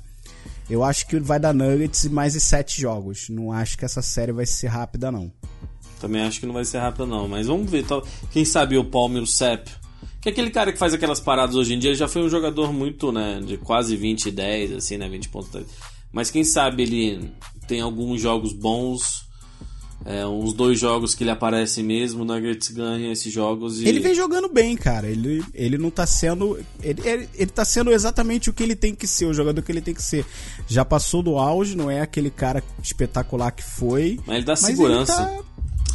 [0.68, 3.28] Eu acho que vai dar Nuggets mais de sete jogos.
[3.28, 5.30] Não acho que essa série vai ser rápida, não.
[6.04, 7.26] Também acho que não vai ser rápida, não.
[7.26, 7.86] Mas vamos ver.
[8.30, 9.70] Quem sabe o Paul Millsap,
[10.20, 12.28] que é aquele cara que faz aquelas paradas hoje em dia, ele já foi um
[12.28, 13.40] jogador muito, né?
[13.42, 15.08] De quase 20 e 10, assim, né?
[15.08, 15.64] 20 pontos.
[16.12, 17.32] Mas quem sabe ele
[17.66, 19.24] tem alguns jogos bons
[20.04, 23.88] é, uns dois jogos que ele aparece mesmo, o Nuggets ganha esses jogos e...
[23.88, 25.08] Ele vem jogando bem, cara.
[25.08, 26.58] Ele, ele não tá sendo.
[26.82, 29.72] Ele, ele, ele tá sendo exatamente o que ele tem que ser, o jogador que
[29.72, 30.26] ele tem que ser.
[30.68, 34.20] Já passou do auge, não é aquele cara espetacular que foi.
[34.26, 35.22] Mas ele dá segurança.
[35.22, 35.44] Ele tá...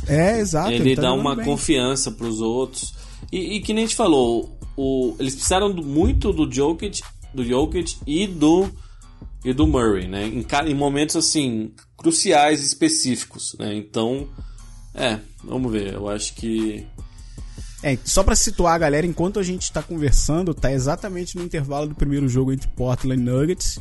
[0.08, 0.72] É, exato.
[0.72, 1.46] Ele, ele tá dá uma bem.
[1.46, 2.94] confiança pros outros.
[3.32, 7.02] E, e, que nem a gente falou, o, eles precisaram muito do Jokic,
[7.34, 8.70] do Jokic e do
[9.44, 10.26] e do Murray, né?
[10.28, 13.74] Em, em momentos assim cruciais específicos, né?
[13.76, 14.28] Então,
[14.94, 15.94] é, vamos ver.
[15.94, 16.86] Eu acho que
[17.82, 21.88] é, só para situar a galera, enquanto a gente está conversando, tá exatamente no intervalo
[21.88, 23.80] do primeiro jogo entre Portland e Nuggets.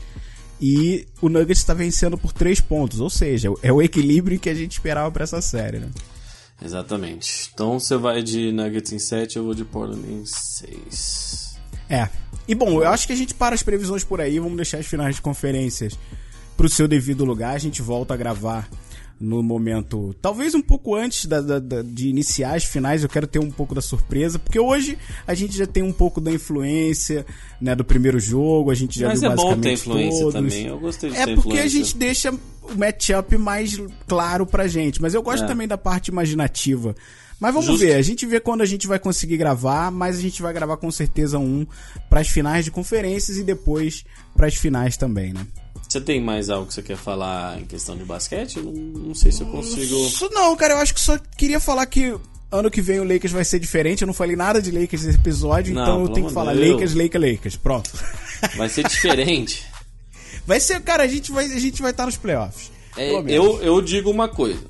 [0.61, 4.55] E o Nuggets está vencendo por três pontos, ou seja, é o equilíbrio que a
[4.55, 5.89] gente esperava para essa série, né?
[6.63, 7.51] Exatamente.
[7.55, 11.57] Então você vai de Nuggets em 7, eu vou de Portland em 6.
[11.89, 12.09] É.
[12.47, 14.87] E bom, eu acho que a gente para as previsões por aí, vamos deixar as
[14.87, 15.99] finais de conferências
[16.57, 17.55] para o seu devido lugar.
[17.55, 18.69] A gente volta a gravar
[19.21, 23.27] no momento, talvez um pouco antes da, da, da, de iniciar as finais, eu quero
[23.27, 24.97] ter um pouco da surpresa, porque hoje
[25.27, 27.27] a gente já tem um pouco da influência
[27.61, 30.35] né, do primeiro jogo, a gente já Mas viu é basicamente bom ter influência todos.
[30.35, 31.64] também, eu gostei de É porque influência.
[31.64, 35.47] a gente deixa o matchup mais claro pra gente, mas eu gosto É.
[35.49, 36.95] também da parte imaginativa.
[37.41, 37.87] Mas vamos Justo.
[37.87, 40.77] ver, a gente vê quando a gente vai conseguir gravar, mas a gente vai gravar
[40.77, 41.64] com certeza um
[42.11, 44.05] para as finais de conferências e depois
[44.37, 45.47] para as finais também, né?
[45.89, 48.61] Você tem mais algo que você quer falar em questão de basquete?
[48.61, 49.97] Não, não sei se eu consigo.
[50.07, 52.14] Isso não, cara, eu acho que só queria falar que
[52.53, 54.03] ano que vem o Lakers vai ser diferente.
[54.03, 56.61] Eu não falei nada de Lakers nesse episódio, Não, então eu tenho que falar de
[56.61, 56.72] Deus.
[56.72, 57.57] Lakers, Lakers, Lakers.
[57.57, 57.91] Pronto.
[58.57, 59.66] Vai ser diferente.
[60.47, 62.70] Vai ser, cara, a gente vai a gente vai estar nos playoffs.
[62.97, 64.62] É, eu, eu digo uma coisa.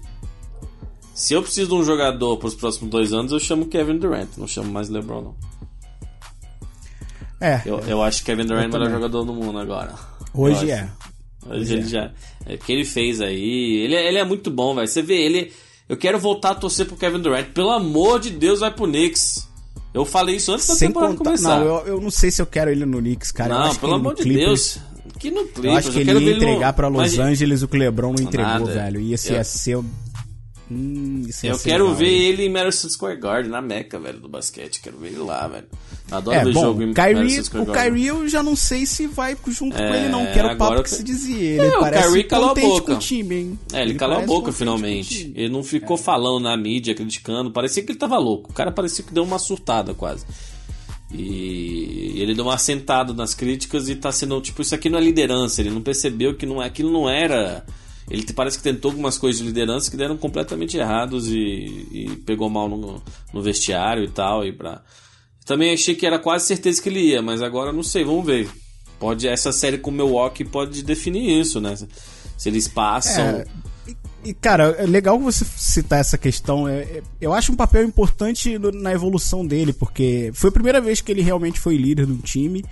[1.14, 4.28] Se eu preciso de um jogador para os próximos dois anos, eu chamo Kevin Durant.
[4.36, 5.36] Não chamo mais LeBron, não.
[7.40, 9.94] É, Eu, eu acho Kevin Durant é o melhor jogador do mundo agora.
[10.34, 10.88] Hoje Eu é.
[11.46, 11.86] Hoje Hoje ele é.
[11.86, 12.10] já.
[12.46, 13.76] É, o que ele fez aí.
[13.84, 14.86] Ele, é- ele é muito bom, velho.
[14.86, 15.52] Você vê ele.
[15.88, 17.46] Eu quero voltar a torcer pro Kevin Durant.
[17.54, 19.48] Pelo amor de Deus, vai pro Knicks.
[19.94, 21.60] Eu falei isso antes da Sem temporada contar, começar.
[21.60, 23.54] não, eu, eu não sei se eu quero ele no Knicks, cara.
[23.54, 24.88] eu não, pelo ele amor de Clippers- Deus.
[25.18, 25.64] Que no Clippers.
[25.64, 27.76] Eu acho que ele quero ia ver no- entregar pra Los Mas- Angeles o que
[27.76, 28.66] o LeBron não entregou, Nada.
[28.66, 29.00] velho.
[29.00, 29.78] Ia, Eu- ia ser.
[30.70, 32.22] Hum, Eu quero legal, ver hein?
[32.24, 34.80] ele em Madison Square Garden, na meca, velho, do basquete.
[34.82, 35.64] Quero ver ele lá, velho.
[36.10, 37.92] Adoro É, ver bom, jogo em Kyrie, Madison Square o Garden.
[37.94, 40.26] Kyrie eu já não sei se vai junto com É, ele, não.
[40.26, 41.38] Que era o agora papo que eu se te- dizia.
[41.54, 42.86] Ele É, o parece Kyrie calou a boca.
[42.86, 43.58] com o time, hein?
[43.72, 45.32] É, ele, calou a boca com o finalmente.
[45.34, 47.50] Ele não ficou falando na mídia, criticando.
[47.50, 48.50] Parecia que ele tava louco.
[48.50, 50.26] O cara parecia que deu uma surtada quase.
[51.10, 55.02] E ele deu uma sentada nas críticas e tá sendo, tipo, isso aqui não é
[55.02, 55.60] liderança.
[55.62, 57.64] Ele não percebeu que não, aquilo não era.
[58.10, 61.36] Ele parece que tentou algumas coisas de liderança que deram completamente errados e,
[61.92, 63.02] e pegou mal no,
[63.32, 64.46] no vestiário e tal.
[64.46, 64.82] E pra...
[65.44, 68.48] Também achei que era quase certeza que ele ia, mas agora não sei, vamos ver.
[68.98, 71.76] Pode, essa série com o Milwaukee pode definir isso, né?
[72.36, 73.24] Se eles passam.
[73.24, 73.46] É,
[74.24, 76.66] e, cara, é legal você citar essa questão.
[76.66, 81.00] é, é, eu acho um papel importante na evolução dele, porque foi a primeira vez
[81.00, 82.64] que ele realmente foi líder do time.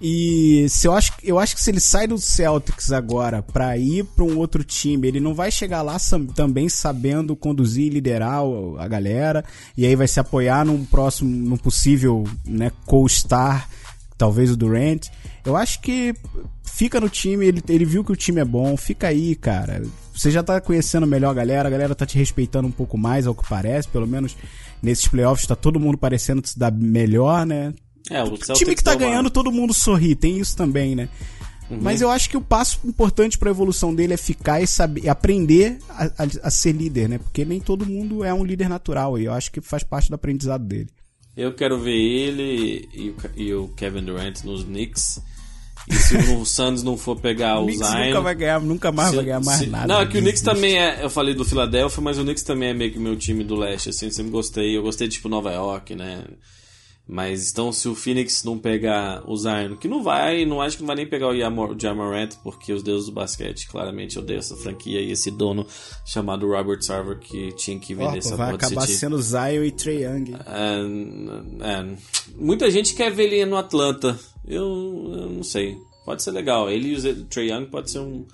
[0.00, 4.04] E se eu acho, eu acho que se ele sai do Celtics agora pra ir
[4.04, 5.96] pra um outro time, ele não vai chegar lá
[6.34, 8.42] também sabendo conduzir e liderar
[8.78, 9.44] a galera,
[9.76, 13.68] e aí vai se apoiar num próximo, num possível né, co-star,
[14.18, 15.06] talvez o Durant.
[15.44, 16.14] Eu acho que
[16.62, 19.82] fica no time, ele, ele viu que o time é bom, fica aí, cara.
[20.12, 23.26] Você já tá conhecendo melhor a galera, a galera tá te respeitando um pouco mais,
[23.26, 24.36] ao que parece, pelo menos
[24.82, 27.72] nesses playoffs tá todo mundo parecendo se dar melhor, né?
[28.10, 31.08] É, o Celtics time que tá ganhando, todo mundo sorri, tem isso também, né?
[31.70, 31.78] Uhum.
[31.80, 35.08] Mas eu acho que o passo importante pra evolução dele é ficar e saber, e
[35.08, 37.18] aprender a, a- a ser líder, né?
[37.18, 40.14] Porque nem todo mundo é um líder natural e eu acho que faz parte do
[40.14, 40.88] aprendizado dele.
[41.34, 45.20] Eu quero ver ele e o, e o Kevin Durant nos Knicks.
[45.88, 48.06] E se o Suns não for pegar o O Zion...
[48.06, 49.86] nunca vai ganhar, nunca mais se- vai ganhar mais se- nada.
[49.86, 51.02] Não, é que o Knicks também é...
[51.04, 53.88] Eu falei do Philadelphia, mas o Knicks também é meio que meu time do leste,
[53.88, 54.10] assim.
[54.10, 54.76] Sempre gostei.
[54.76, 56.24] Eu gostei de, tipo, Nova York, né?
[57.06, 60.82] Mas então se o Phoenix não pegar o Zion, que não vai, não acho que
[60.82, 65.02] não vai nem pegar o Jamorant, porque os deuses do basquete claramente odeiam essa franquia
[65.02, 65.66] e esse dono
[66.06, 70.02] chamado Robert Sarver que tinha que vender Ó, essa vai acabar sendo Zion e Trae
[70.02, 70.34] Young.
[70.46, 71.96] É, é,
[72.36, 74.18] muita gente quer ver ele no Atlanta.
[74.46, 74.62] Eu,
[75.14, 75.76] eu não sei.
[76.06, 76.70] Pode ser legal.
[76.70, 78.24] Ele e o Trae Young pode ser um.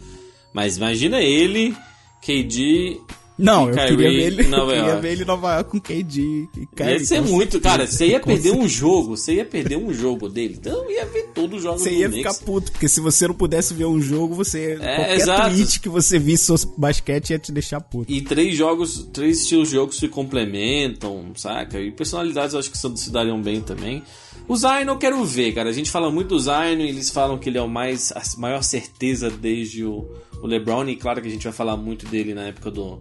[0.53, 1.75] Mas imagina ele,
[2.23, 3.01] KD.
[3.41, 5.03] Não, eu Kyrie queria ver ele, em eu Nova queria York.
[5.03, 6.93] ver ele em Nova York com KD e Kyrie.
[6.99, 7.61] Ia ser muito, certeza.
[7.61, 7.87] cara.
[7.87, 8.65] Você ia Com perder certeza.
[8.65, 9.17] um jogo.
[9.17, 10.57] Você ia perder um jogo dele.
[10.61, 12.33] Então ia ver todos os jogos Você ia Knicks.
[12.37, 14.79] ficar puto, porque se você não pudesse ver um jogo, você.
[14.81, 15.51] É, qualquer exato.
[15.55, 18.13] tweet que você visse sobre basquete ia te deixar puto.
[18.13, 21.81] E três jogos, três estilos de jogos se complementam, saca?
[21.81, 24.03] E personalidades eu acho que se se dariam bem também.
[24.49, 25.71] O Zion eu quero ver, cara.
[25.71, 28.21] A gente fala muito do Zion e eles falam que ele é o mais, a
[28.39, 30.07] maior certeza desde o,
[30.43, 30.89] o LeBron.
[30.89, 33.01] E claro que a gente vai falar muito dele na época do,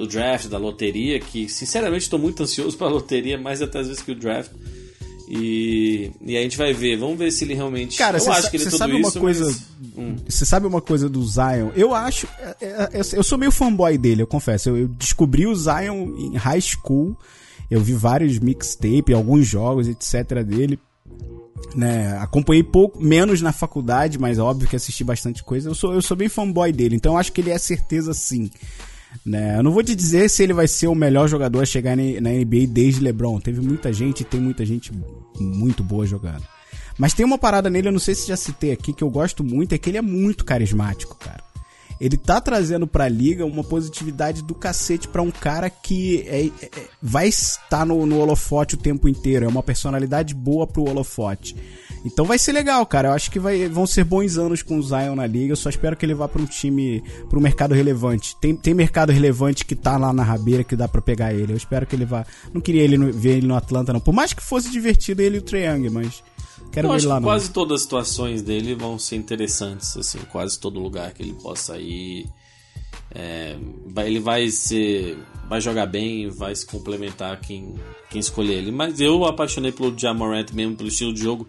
[0.00, 1.20] do draft, da loteria.
[1.20, 4.50] Que sinceramente estou muito ansioso para a loteria, mais até às vezes que o draft.
[5.28, 6.96] E, e a gente vai ver.
[6.96, 7.96] Vamos ver se ele realmente.
[7.96, 9.44] Cara, eu você acho que ele é tudo sabe uma isso, coisa.
[9.44, 10.16] mas- Hum.
[10.28, 11.70] Você sabe uma coisa do Zion?
[11.76, 12.26] Eu acho.
[12.40, 14.70] é, é, é, Eu sou meio fanboy dele, eu confesso.
[14.70, 17.16] Eu, descobri o Zion em high school.
[17.70, 20.42] Eu vi vários mixtape, alguns jogos, etc.
[20.44, 20.78] dele.
[21.74, 25.68] Né, acompanhei pouco, menos na faculdade, mas é óbvio que assisti bastante coisa.
[25.68, 28.50] Eu sou, eu sou bem fanboy dele, então eu acho que ele é certeza sim.
[29.24, 29.58] Né?
[29.58, 32.30] Eu não vou te dizer se ele vai ser o melhor jogador a chegar na
[32.30, 33.38] NBA desde LeBron.
[33.40, 34.92] Teve muita gente tem muita gente
[35.38, 36.42] muito boa jogando.
[36.98, 39.42] Mas tem uma parada nele, eu não sei se já citei aqui, que eu gosto
[39.42, 41.42] muito, é que ele é muito carismático, cara.
[42.00, 46.70] Ele tá trazendo pra liga uma positividade do cacete pra um cara que é- é-
[47.02, 49.44] vai estar no, no holofote o tempo inteiro.
[49.44, 51.54] É uma personalidade boa pro holofote.
[52.04, 53.08] Então vai ser legal, cara.
[53.08, 55.52] Eu acho que vai, vão ser bons anos com o Zion na liga.
[55.52, 58.34] Eu só espero que ele vá pra um time, pra um mercado relevante.
[58.40, 61.52] Tem, tem mercado relevante que tá lá na rabeira que dá pra pegar ele.
[61.52, 62.24] Eu espero que ele vá.
[62.54, 64.00] Não queria ele no- ver ele no Atlanta, não.
[64.00, 66.22] Por mais que fosse divertido ele e o Trae Young, mas.
[66.72, 67.28] Quero Eu ver ele lá que não.
[67.28, 71.76] quase todas as situações dele vão ser interessantes, assim, quase todo lugar que ele possa
[71.78, 72.26] ir.
[73.14, 73.56] É,
[74.06, 75.18] ele vai ser.
[75.48, 77.74] Vai jogar bem, vai se complementar quem,
[78.08, 78.70] quem escolher ele.
[78.70, 81.48] Mas eu apaixonei pelo Jamorant mesmo, pelo estilo de jogo.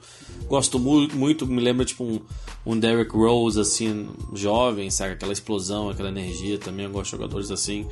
[0.51, 2.19] Gosto mu muito, me lembra tipo um,
[2.65, 5.13] um Derrick Rose, assim, jovem, sabe?
[5.13, 6.85] Aquela explosão, aquela energia também.
[6.87, 7.87] Eu gosto de jogadores assim.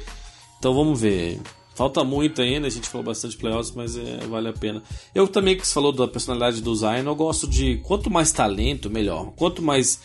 [0.60, 1.40] Então vamos ver.
[1.74, 4.84] Falta muito ainda, a gente falou bastante playoffs, mas é, vale a pena.
[5.16, 8.90] Eu também, que você falou da personalidade do Zion, eu gosto de quanto mais talento,
[8.90, 9.32] melhor.
[9.38, 9.98] Quanto mais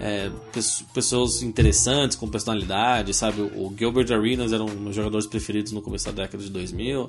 [0.00, 3.40] é, pes- pessoas interessantes, com personalidade, sabe?
[3.42, 7.06] O Gilbert Arenas era um dos meus jogadores preferidos no começo da década de 2000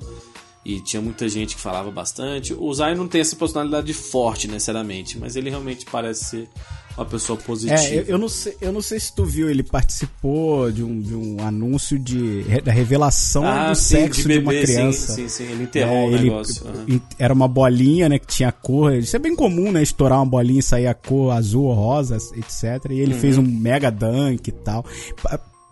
[0.64, 2.54] e tinha muita gente que falava bastante.
[2.54, 6.48] O Zion não tem essa personalidade forte, necessariamente, mas ele realmente parece ser
[6.96, 7.80] uma pessoa positiva.
[7.82, 11.00] É, eu, eu não sei, eu não sei se tu viu, ele participou de um,
[11.00, 14.72] de um anúncio de, da revelação Ah, do sim, sexo de, de uma bebê, sim,
[14.74, 15.12] criança.
[15.14, 18.52] sim, sim, ele enterrou É, o ele- negócio, em- Era uma bolinha, né, que tinha
[18.52, 18.94] cor.
[18.94, 22.16] Isso é bem comum, né, estourar uma bolinha e sair a cor azul ou rosa,
[22.36, 22.90] etc.
[22.90, 23.20] E ele Uhum.
[23.20, 24.84] fez um mega dunk e tal.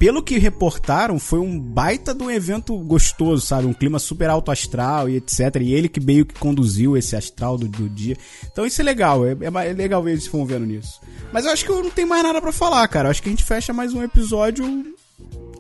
[0.03, 3.68] Pelo que reportaram, foi um baita de um evento gostoso, sabe?
[3.68, 5.61] Um clima super alto astral e etc.
[5.61, 8.16] E ele que meio que conduziu esse astral do, do dia.
[8.50, 11.00] Então isso é legal, é, é é legal ver eles se envolvendo nisso.
[11.32, 13.07] Mas eu acho que eu não tenho mais nada pra falar, cara.
[13.07, 14.92] Eu acho que a gente fecha mais um episódio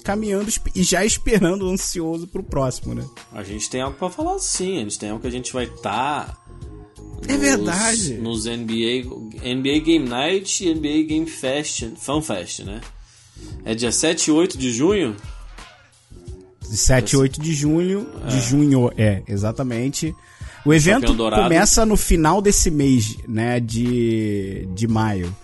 [0.02, 3.08] caminhando e já esperando ansioso pro próximo, né?
[3.30, 5.66] A gente tem algo pra falar sim, a gente tem algo que a gente vai
[5.66, 6.36] estar.
[7.28, 8.14] É verdade.
[8.14, 9.04] Nos NBA,
[9.40, 12.80] NBA Game Night e NBA Game Fest, Fan Fest, né?
[13.64, 15.16] É dia 7 e 8 de junho?
[16.68, 18.06] De 7 e 8 de junho.
[18.28, 20.14] De junho, é, exatamente.
[20.64, 23.58] O evento começa no final desse mês, né?
[23.60, 25.34] De, de maio.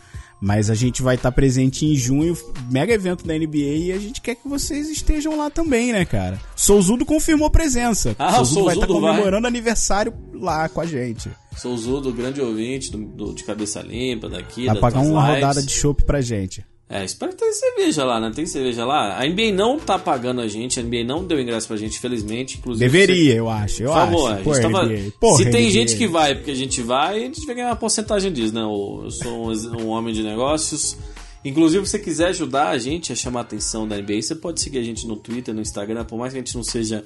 [0.41, 2.37] Mas a gente vai estar presente em junho,
[2.71, 6.41] mega evento da NBA, e a gente quer que vocês estejam lá também, né, cara?
[6.55, 8.15] Souzudo confirmou presença.
[8.17, 9.11] Ah, o Souzudo vai estar Souzudo vai.
[9.17, 11.29] comemorando aniversário lá com a gente.
[11.57, 14.67] Sou o Zudo, grande ouvinte do, do- de cabeça limpa daqui.
[14.67, 15.35] Vai das pagar uma lives.
[15.45, 16.65] rodada de chopp pra gente.
[16.91, 18.33] É, espero que tenha cerveja lá, né?
[18.35, 19.19] Tem cerveja lá.
[19.21, 22.57] A NBA não tá pagando a gente, a NBA não deu ingresso pra gente, infelizmente.
[22.57, 23.83] Inclusive, Deveria, eu acho.
[23.83, 24.41] Eu Por favor, acho.
[24.41, 25.13] a Pô, gente tava- NBA.
[25.21, 25.71] Porra, se tem NBA.
[25.71, 28.63] gente que vai porque a gente vai, a gente vai ganhar uma porcentagem disso, né?
[28.63, 30.97] Eu sou um homem de negócios.
[31.45, 34.61] Inclusive, se você quiser ajudar a gente a chamar a atenção da NBA, você pode
[34.61, 37.05] seguir a gente no Twitter, no Instagram, por mais que a gente não seja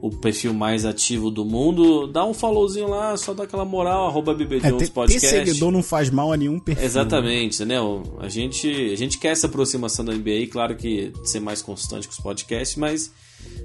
[0.00, 4.32] o perfil mais ativo do mundo, dá um followzinho lá, só dá aquela moral, arroba
[4.32, 5.28] BB É, Jones ter, ter Podcast.
[5.28, 6.84] seguidor não faz mal a nenhum perfil.
[6.84, 7.76] Exatamente, né?
[8.20, 12.12] A gente, a gente quer essa aproximação da NBA, claro que ser mais constante com
[12.12, 13.12] os podcasts, mas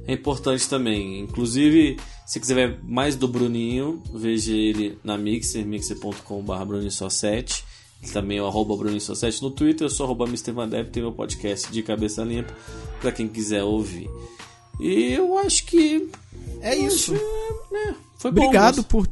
[0.07, 1.19] é importante também.
[1.19, 7.63] Inclusive, se quiser ver mais do Bruninho, veja ele na Mixer, mixer.com.br Bruninho só 7.
[8.11, 10.51] Também é o arroba Bruninho só 7 no Twitter, eu sou arroba Mr.
[10.91, 12.53] Tem meu podcast de cabeça limpa,
[12.99, 14.09] pra quem quiser ouvir.
[14.79, 16.09] E eu acho que
[16.61, 17.13] É isso.
[17.15, 18.41] é, foi bom.
[18.43, 19.07] Obrigado mas- por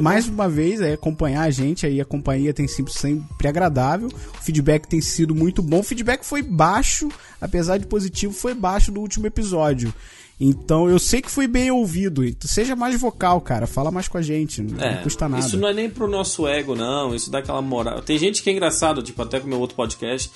[0.00, 4.08] mais uma vez, aí, acompanhar a gente aí, a companhia tem sempre, sempre agradável.
[4.08, 5.80] O feedback tem sido muito bom.
[5.80, 7.10] O feedback foi baixo,
[7.40, 9.92] apesar de positivo, foi baixo do último episódio.
[10.44, 12.24] Então eu sei que foi bem ouvido.
[12.40, 13.64] Seja mais vocal, cara.
[13.64, 14.60] Fala mais com a gente.
[14.60, 15.46] Não, É, não custa nada.
[15.46, 17.14] Isso não é nem pro nosso ego, não.
[17.14, 18.02] Isso dá aquela moral.
[18.02, 20.28] Tem gente que é engraçado, tipo, até com o meu outro podcast,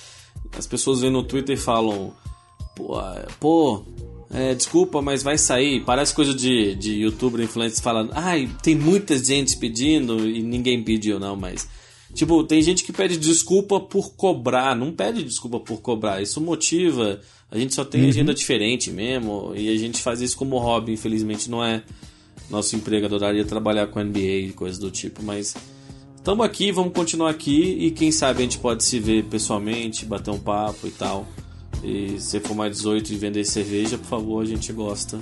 [0.57, 2.15] as pessoas vêm no Twitter e falam:
[2.77, 3.01] Pô,
[3.41, 3.85] pô
[4.31, 5.85] é, desculpa, mas vai sair.
[5.85, 11.19] Parece coisa de, de youtuber influencer falando: Ai, tem muita gente pedindo e ninguém pediu,
[11.19, 11.69] não, mas.
[12.15, 16.23] Tipo, tem gente que pede desculpa por cobrar, não pede desculpa por cobrar.
[16.23, 17.21] Isso motiva.
[17.51, 20.93] A gente só tem agenda diferente mesmo e a gente faz isso como hobby.
[20.93, 21.83] Infelizmente, não é
[22.51, 23.07] nosso emprego.
[23.07, 25.55] Adoraria trabalhar com NBA e coisas do tipo, mas
[26.17, 30.31] estamos aqui, vamos continuar aqui e quem sabe a gente pode se ver pessoalmente, bater
[30.31, 31.27] um papo e tal.
[31.85, 35.21] E se for mais 18 e vender cerveja, por favor, a gente gosta.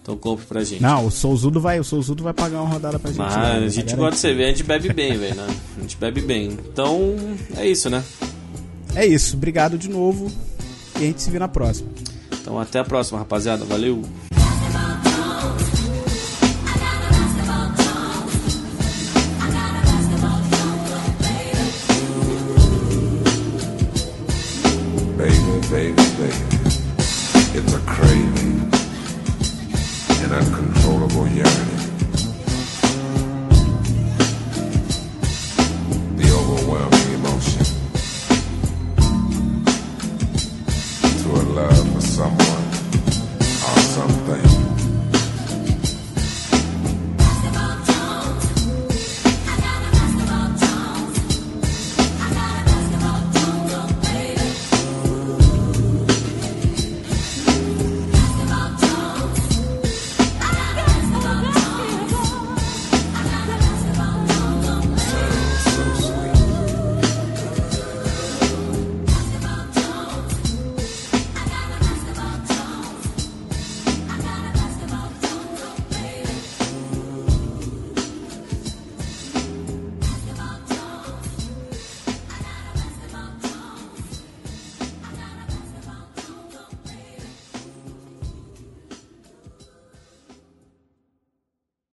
[0.00, 0.80] Então compre pra gente.
[0.80, 3.18] Não, o Souzudo vai, o Souzudo vai pagar uma rodada pra gente.
[3.18, 3.66] Mas né?
[3.66, 5.46] a gente gosta de cerveja, a gente bebe bem, velho, né?
[5.76, 6.56] A gente bebe bem.
[6.72, 7.16] Então,
[7.56, 8.02] é isso, né?
[8.94, 10.32] É isso, obrigado de novo
[10.98, 11.88] e a gente se vê na próxima.
[12.32, 13.64] Então até a próxima, rapaziada.
[13.64, 14.02] Valeu!
[25.16, 26.56] Baby, baby, baby.
[27.58, 28.25] It's a craving,